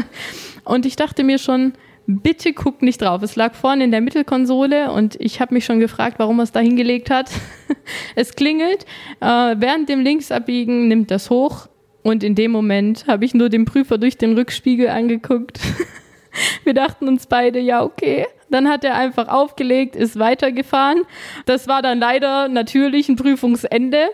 und 0.63 0.87
ich 0.87 0.95
dachte 0.95 1.23
mir 1.23 1.37
schon, 1.37 1.73
bitte 2.07 2.53
guck 2.53 2.81
nicht 2.81 3.01
drauf. 3.01 3.21
Es 3.21 3.35
lag 3.35 3.55
vorne 3.55 3.83
in 3.83 3.91
der 3.91 4.01
Mittelkonsole 4.01 4.91
und 4.91 5.15
ich 5.19 5.41
habe 5.41 5.53
mich 5.53 5.65
schon 5.65 5.79
gefragt, 5.79 6.19
warum 6.19 6.39
er 6.39 6.43
es 6.43 6.51
da 6.51 6.59
hingelegt 6.59 7.09
hat. 7.09 7.29
es 8.15 8.35
klingelt. 8.35 8.85
Äh, 9.21 9.55
während 9.57 9.89
dem 9.89 10.01
Linksabbiegen 10.01 10.87
nimmt 10.87 11.11
das 11.11 11.29
hoch 11.29 11.67
und 12.03 12.23
in 12.23 12.35
dem 12.35 12.51
Moment 12.51 13.07
habe 13.07 13.25
ich 13.25 13.33
nur 13.33 13.49
den 13.49 13.65
Prüfer 13.65 13.97
durch 13.97 14.17
den 14.17 14.33
Rückspiegel 14.33 14.89
angeguckt. 14.89 15.59
Wir 16.63 16.73
dachten 16.73 17.07
uns 17.07 17.27
beide, 17.27 17.59
ja, 17.59 17.83
okay. 17.83 18.27
Dann 18.49 18.69
hat 18.69 18.83
er 18.83 18.95
einfach 18.95 19.27
aufgelegt, 19.27 19.95
ist 19.95 20.19
weitergefahren. 20.19 21.01
Das 21.45 21.67
war 21.67 21.81
dann 21.81 21.97
leider 21.97 22.47
natürlich 22.47 23.09
ein 23.09 23.15
Prüfungsende. 23.15 24.09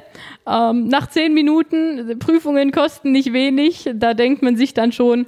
Ähm, 0.48 0.88
nach 0.88 1.08
zehn 1.08 1.34
Minuten, 1.34 2.18
Prüfungen 2.20 2.72
kosten 2.72 3.12
nicht 3.12 3.34
wenig. 3.34 3.90
Da 3.94 4.14
denkt 4.14 4.42
man 4.42 4.56
sich 4.56 4.74
dann 4.74 4.92
schon, 4.92 5.26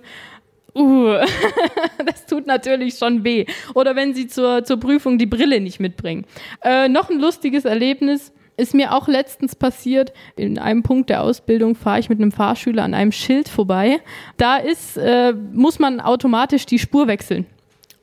Uh, 0.76 1.18
das 2.06 2.26
tut 2.26 2.48
natürlich 2.48 2.98
schon 2.98 3.24
weh. 3.24 3.46
Oder 3.76 3.96
wenn 3.96 4.14
sie 4.14 4.28
zur, 4.28 4.64
zur 4.64 4.80
Prüfung 4.80 5.18
die 5.18 5.26
Brille 5.26 5.62
nicht 5.62 5.80
mitbringen. 5.80 6.26
Äh, 6.64 6.90
noch 6.90 7.10
ein 7.10 7.20
lustiges 7.20 7.66
Erlebnis 7.66 8.32
ist 8.58 8.74
mir 8.74 8.94
auch 8.94 9.08
letztens 9.08 9.56
passiert. 9.56 10.14
In 10.36 10.60
einem 10.60 10.84
Punkt 10.84 11.10
der 11.10 11.24
Ausbildung 11.24 11.76
fahre 11.76 12.00
ich 12.00 12.10
mit 12.10 12.20
einem 12.20 12.32
Fahrschüler 12.32 12.84
an 12.84 12.94
einem 12.94 13.12
Schild 13.12 13.50
vorbei. 13.50 14.00
Da 14.38 14.58
ist, 14.58 14.98
äh, 14.98 15.34
muss 15.34 15.80
man 15.80 16.00
automatisch 16.00 16.66
die 16.66 16.80
Spur 16.80 17.08
wechseln. 17.08 17.46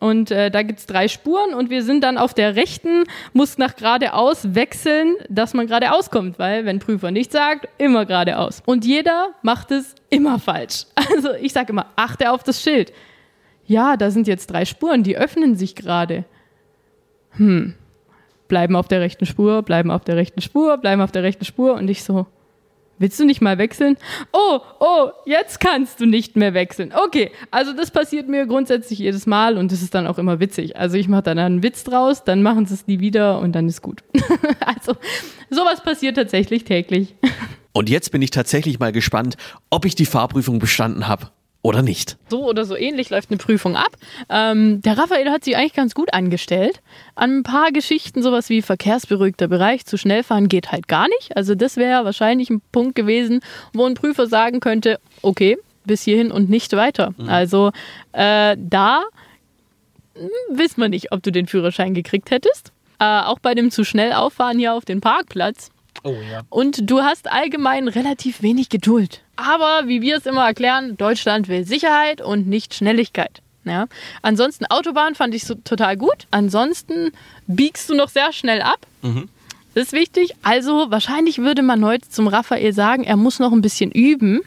Und 0.01 0.31
äh, 0.31 0.51
da 0.51 0.63
gibt's 0.63 0.87
drei 0.87 1.09
Spuren 1.09 1.53
und 1.53 1.69
wir 1.69 1.83
sind 1.83 2.03
dann 2.03 2.17
auf 2.17 2.33
der 2.33 2.57
rechten, 2.57 3.05
muss 3.35 3.59
nach 3.59 3.77
geradeaus 3.77 4.55
wechseln, 4.55 5.15
dass 5.29 5.53
man 5.53 5.67
geradeaus 5.67 6.11
kommt, 6.11 6.39
weil 6.39 6.65
wenn 6.65 6.79
Prüfer 6.79 7.11
nicht 7.11 7.31
sagt, 7.31 7.69
immer 7.77 8.07
geradeaus. 8.07 8.63
Und 8.65 8.87
jeder 8.87 9.29
macht 9.43 9.71
es 9.71 9.95
immer 10.09 10.39
falsch. 10.39 10.87
Also 11.15 11.33
ich 11.35 11.53
sage 11.53 11.73
immer, 11.73 11.87
achte 11.97 12.31
auf 12.31 12.43
das 12.45 12.63
Schild. 12.63 12.93
Ja, 13.67 13.97
da 13.97 14.11
sind 14.11 14.27
jetzt 14.27 14.51
drei 14.51 14.65
Spuren, 14.65 15.03
die 15.03 15.19
öffnen 15.19 15.55
sich 15.57 15.75
gerade. 15.75 16.25
Hm, 17.33 17.75
bleiben 18.49 18.77
auf 18.77 18.89
der 18.89 19.01
rechten 19.01 19.27
Spur, 19.27 19.63
bleiben 19.63 19.91
auf 19.91 20.05
der 20.05 20.17
rechten 20.17 20.41
Spur, 20.41 20.79
bleiben 20.79 21.03
auf 21.03 21.13
der 21.13 21.25
rechten 21.25 21.45
Spur 21.45 21.75
und 21.75 21.89
ich 21.89 22.05
so, 22.05 22.27
willst 23.01 23.19
du 23.19 23.25
nicht 23.25 23.41
mal 23.41 23.59
wechseln? 23.59 23.97
Oh, 24.33 24.61
oh, 24.79 25.11
jetzt 25.27 25.59
kannst 25.59 26.01
du 26.01 26.07
nicht 26.07 26.37
mehr 26.37 26.55
wechseln. 26.55 26.93
Okay, 26.95 27.33
also 27.51 27.73
das 27.73 27.91
passiert 27.91 28.29
mir 28.29 28.47
grundsätzlich 28.47 29.01
jedes 29.01 29.27
Mal 29.27 29.59
und 29.59 29.73
das 29.73 29.83
ist 29.83 29.95
dann 29.95 30.07
auch 30.07 30.19
immer 30.19 30.39
witzig. 30.39 30.77
Also 30.77 30.97
ich 30.97 31.09
mache 31.09 31.23
dann 31.23 31.39
einen 31.39 31.63
Witz 31.65 31.83
draus, 31.83 32.23
dann 32.23 32.43
machen 32.43 32.67
sie 32.67 32.75
es 32.75 32.87
nie 32.87 33.01
wieder 33.01 33.41
und 33.41 33.53
dann 33.53 33.67
ist 33.67 33.83
gut. 33.83 34.05
also 34.65 34.93
sowas 35.51 35.83
passiert 35.83 36.17
tatsächlich 36.17 36.63
täglich. 36.65 37.17
Und 37.73 37.89
jetzt 37.89 38.13
bin 38.13 38.23
ich 38.23 38.31
tatsächlich 38.31 38.79
mal 38.79 38.93
gespannt, 38.93 39.37
ob 39.71 39.85
ich 39.85 39.95
die 39.95 40.07
Fahrprüfung 40.07 40.59
bestanden 40.59 41.09
habe 41.09 41.31
oder 41.63 41.83
nicht. 41.83 42.17
So 42.29 42.45
oder 42.49 42.65
so 42.65 42.75
ähnlich 42.75 43.11
läuft 43.11 43.31
eine 43.31 43.39
Prüfung 43.39 43.77
ab. 43.77 43.91
Ähm, 44.29 44.81
der 44.81 44.97
Raphael 44.97 45.31
hat 45.31 45.45
sich 45.45 45.57
eigentlich 45.57 45.75
ganz 45.75 45.95
gut 45.95 46.15
angestellt. 46.15 46.81
An 47.15 47.39
ein 47.39 47.43
paar 47.43 47.71
Geschichten, 47.71 48.23
sowas 48.23 48.49
wie 48.49 48.63
verkehrsberuhigter 48.63 49.49
Bereich, 49.49 49.85
zu 49.85 49.99
schnell 49.99 50.23
fahren 50.23 50.49
geht 50.49 50.73
halt 50.73 50.89
gar 50.89 51.09
nicht. 51.09 51.37
Also 51.37 51.55
das 51.55 51.77
wäre 51.77 52.05
wahrscheinlich 52.05 52.49
ein 52.49 52.63
Punkt 52.73 52.95
gewesen, 52.95 53.41
wo 53.75 53.85
ein 53.85 53.95
Prüfer 53.95 54.27
sagen 54.27 54.61
könnte, 54.61 54.99
okay, 55.21 55.59
bis 55.85 56.03
hierhin 56.03 56.31
und 56.31 56.49
nicht 56.49 56.73
weiter. 56.73 57.13
Mhm. 57.19 57.29
Also 57.29 57.73
äh, 58.13 58.57
da 58.59 59.03
hm, 60.15 60.29
wissen 60.51 60.81
wir 60.81 60.89
nicht, 60.89 61.13
ob 61.13 61.23
du 61.23 61.31
den 61.31 61.47
Führerschein 61.47 61.93
gekriegt 61.93 62.31
hättest. 62.31 62.73
Äh, 62.99 63.05
auch 63.05 63.39
bei 63.39 63.55
dem 63.55 63.71
zu 63.71 63.85
schnell 63.85 64.13
auffahren 64.15 64.59
hier 64.59 64.75
auf 64.75 64.85
den 64.85 65.01
Parkplatz 65.01 65.71
Oh, 66.03 66.17
ja. 66.31 66.43
Und 66.49 66.91
du 66.91 67.03
hast 67.03 67.31
allgemein 67.31 67.89
relativ 67.89 68.43
wenig 68.43 68.69
Geduld. 68.69 69.23
Aber 69.37 69.87
wie 69.87 70.01
wir 70.01 70.17
es 70.17 70.27
immer 70.27 70.47
erklären, 70.47 70.97
Deutschland 70.97 71.49
will 71.49 71.65
Sicherheit 71.65 72.21
und 72.21 72.47
nicht 72.47 72.75
Schnelligkeit. 72.75 73.43
Ja. 73.65 73.87
Ansonsten 74.23 74.67
Autobahn 74.67 75.15
fand 75.15 75.35
ich 75.35 75.45
so 75.45 75.55
total 75.55 75.97
gut. 75.97 76.27
Ansonsten 76.31 77.13
biegst 77.47 77.91
du 77.91 77.95
noch 77.95 78.09
sehr 78.09 78.33
schnell 78.33 78.63
ab. 78.63 78.87
Mhm. 79.03 79.29
Das 79.75 79.85
ist 79.85 79.93
wichtig. 79.93 80.35
Also 80.43 80.91
wahrscheinlich 80.91 81.39
würde 81.39 81.63
man 81.63 81.85
heute 81.85 82.09
zum 82.09 82.27
Raphael 82.27 82.73
sagen, 82.73 83.05
er 83.05 83.17
muss 83.17 83.39
noch 83.39 83.53
ein 83.53 83.61
bisschen 83.61 83.93
üben. 83.93 84.41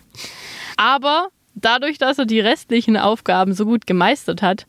Aber 0.76 1.30
dadurch, 1.56 1.98
dass 1.98 2.18
er 2.18 2.26
die 2.26 2.40
restlichen 2.40 2.98
Aufgaben 2.98 3.54
so 3.54 3.66
gut 3.66 3.88
gemeistert 3.88 4.42
hat, 4.42 4.66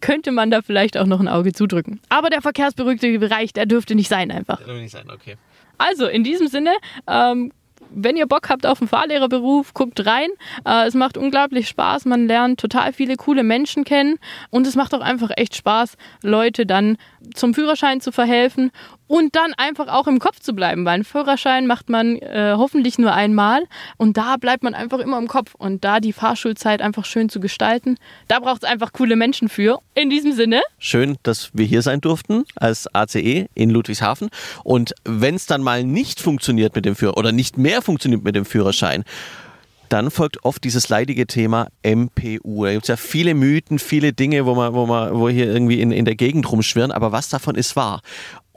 könnte 0.00 0.30
man 0.30 0.50
da 0.50 0.62
vielleicht 0.62 0.96
auch 0.96 1.06
noch 1.06 1.20
ein 1.20 1.28
Auge 1.28 1.52
zudrücken. 1.52 2.00
Aber 2.08 2.30
der 2.30 2.42
verkehrsberuhigte 2.42 3.18
Bereich, 3.18 3.52
der 3.52 3.66
dürfte 3.66 3.94
nicht 3.94 4.08
sein 4.08 4.30
einfach. 4.30 4.58
Der 4.58 4.66
dürfte 4.66 4.82
nicht 4.82 4.92
sein, 4.92 5.10
okay. 5.10 5.36
Also 5.78 6.06
in 6.06 6.24
diesem 6.24 6.48
Sinne, 6.48 6.72
ähm, 7.06 7.52
wenn 7.90 8.16
ihr 8.16 8.26
Bock 8.26 8.48
habt 8.48 8.66
auf 8.66 8.78
den 8.78 8.88
Fahrlehrerberuf, 8.88 9.74
guckt 9.74 10.04
rein. 10.06 10.28
Äh, 10.64 10.86
es 10.86 10.94
macht 10.94 11.16
unglaublich 11.16 11.68
Spaß. 11.68 12.04
Man 12.04 12.26
lernt 12.26 12.60
total 12.60 12.92
viele 12.92 13.16
coole 13.16 13.42
Menschen 13.42 13.84
kennen 13.84 14.18
und 14.50 14.66
es 14.66 14.76
macht 14.76 14.94
auch 14.94 15.00
einfach 15.00 15.30
echt 15.36 15.56
Spaß, 15.56 15.96
Leute 16.22 16.66
dann 16.66 16.96
zum 17.34 17.54
Führerschein 17.54 18.00
zu 18.00 18.12
verhelfen 18.12 18.70
und 19.06 19.36
dann 19.36 19.54
einfach 19.54 19.88
auch 19.88 20.06
im 20.06 20.18
Kopf 20.18 20.40
zu 20.40 20.54
bleiben, 20.54 20.84
weil 20.84 20.94
einen 20.94 21.04
Führerschein 21.04 21.66
macht 21.66 21.88
man 21.88 22.16
äh, 22.16 22.54
hoffentlich 22.56 22.98
nur 22.98 23.12
einmal 23.12 23.64
und 23.96 24.16
da 24.16 24.36
bleibt 24.36 24.62
man 24.62 24.74
einfach 24.74 24.98
immer 24.98 25.18
im 25.18 25.28
Kopf 25.28 25.54
und 25.54 25.84
da 25.84 26.00
die 26.00 26.12
Fahrschulzeit 26.12 26.80
einfach 26.80 27.04
schön 27.04 27.28
zu 27.28 27.40
gestalten, 27.40 27.96
da 28.28 28.40
braucht 28.40 28.64
es 28.64 28.68
einfach 28.68 28.92
coole 28.92 29.16
Menschen 29.16 29.48
für. 29.48 29.80
In 29.94 30.10
diesem 30.10 30.32
Sinne. 30.32 30.62
Schön, 30.78 31.16
dass 31.22 31.50
wir 31.52 31.66
hier 31.66 31.82
sein 31.82 32.00
durften 32.00 32.44
als 32.56 32.92
ACE 32.94 33.46
in 33.54 33.70
Ludwigshafen 33.70 34.28
und 34.64 34.94
wenn 35.04 35.34
es 35.34 35.46
dann 35.46 35.62
mal 35.62 35.84
nicht 35.84 36.20
funktioniert 36.20 36.74
mit 36.74 36.84
dem 36.84 36.96
Führer 36.96 37.16
oder 37.16 37.32
nicht 37.32 37.58
mehr 37.58 37.82
funktioniert 37.82 38.24
mit 38.24 38.34
dem 38.34 38.44
Führerschein, 38.44 39.04
dann 39.88 40.10
folgt 40.10 40.44
oft 40.44 40.64
dieses 40.64 40.88
leidige 40.88 41.26
Thema 41.26 41.68
MPU. 41.84 42.64
Da 42.64 42.72
gibt 42.72 42.84
es 42.84 42.88
ja 42.88 42.96
viele 42.96 43.34
Mythen, 43.34 43.78
viele 43.78 44.12
Dinge, 44.12 44.46
wo 44.46 44.54
man, 44.54 44.74
wo 44.74 44.86
man, 44.86 45.14
wo 45.14 45.28
hier 45.28 45.46
irgendwie 45.46 45.80
in, 45.80 45.92
in 45.92 46.04
der 46.04 46.16
Gegend 46.16 46.50
rumschwirren, 46.50 46.92
aber 46.92 47.12
was 47.12 47.28
davon 47.28 47.54
ist 47.54 47.76
wahr? 47.76 48.00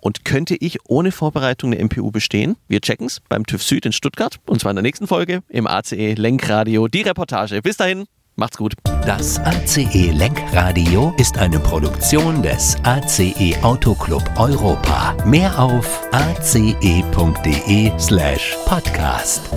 Und 0.01 0.25
könnte 0.25 0.55
ich 0.55 0.79
ohne 0.85 1.11
Vorbereitung 1.11 1.73
eine 1.73 1.83
MPU 1.83 2.11
bestehen? 2.11 2.55
Wir 2.67 2.81
checken 2.81 3.07
es 3.07 3.21
beim 3.27 3.45
TÜV 3.45 3.63
Süd 3.63 3.85
in 3.85 3.91
Stuttgart 3.91 4.39
und 4.45 4.61
zwar 4.61 4.71
in 4.71 4.75
der 4.75 4.83
nächsten 4.83 5.07
Folge 5.07 5.41
im 5.49 5.67
ACE 5.67 6.13
Lenkradio. 6.13 6.87
Die 6.87 7.01
Reportage. 7.01 7.61
Bis 7.61 7.77
dahin, 7.77 8.05
macht's 8.35 8.57
gut. 8.57 8.73
Das 9.05 9.39
ACE 9.39 10.11
Lenkradio 10.11 11.13
ist 11.17 11.37
eine 11.37 11.59
Produktion 11.59 12.41
des 12.41 12.77
ACE 12.83 13.57
Autoclub 13.61 14.23
Europa. 14.37 15.15
Mehr 15.25 15.57
auf 15.59 16.01
ace.de 16.11 17.91
slash 17.99 18.57
podcast. 18.65 19.49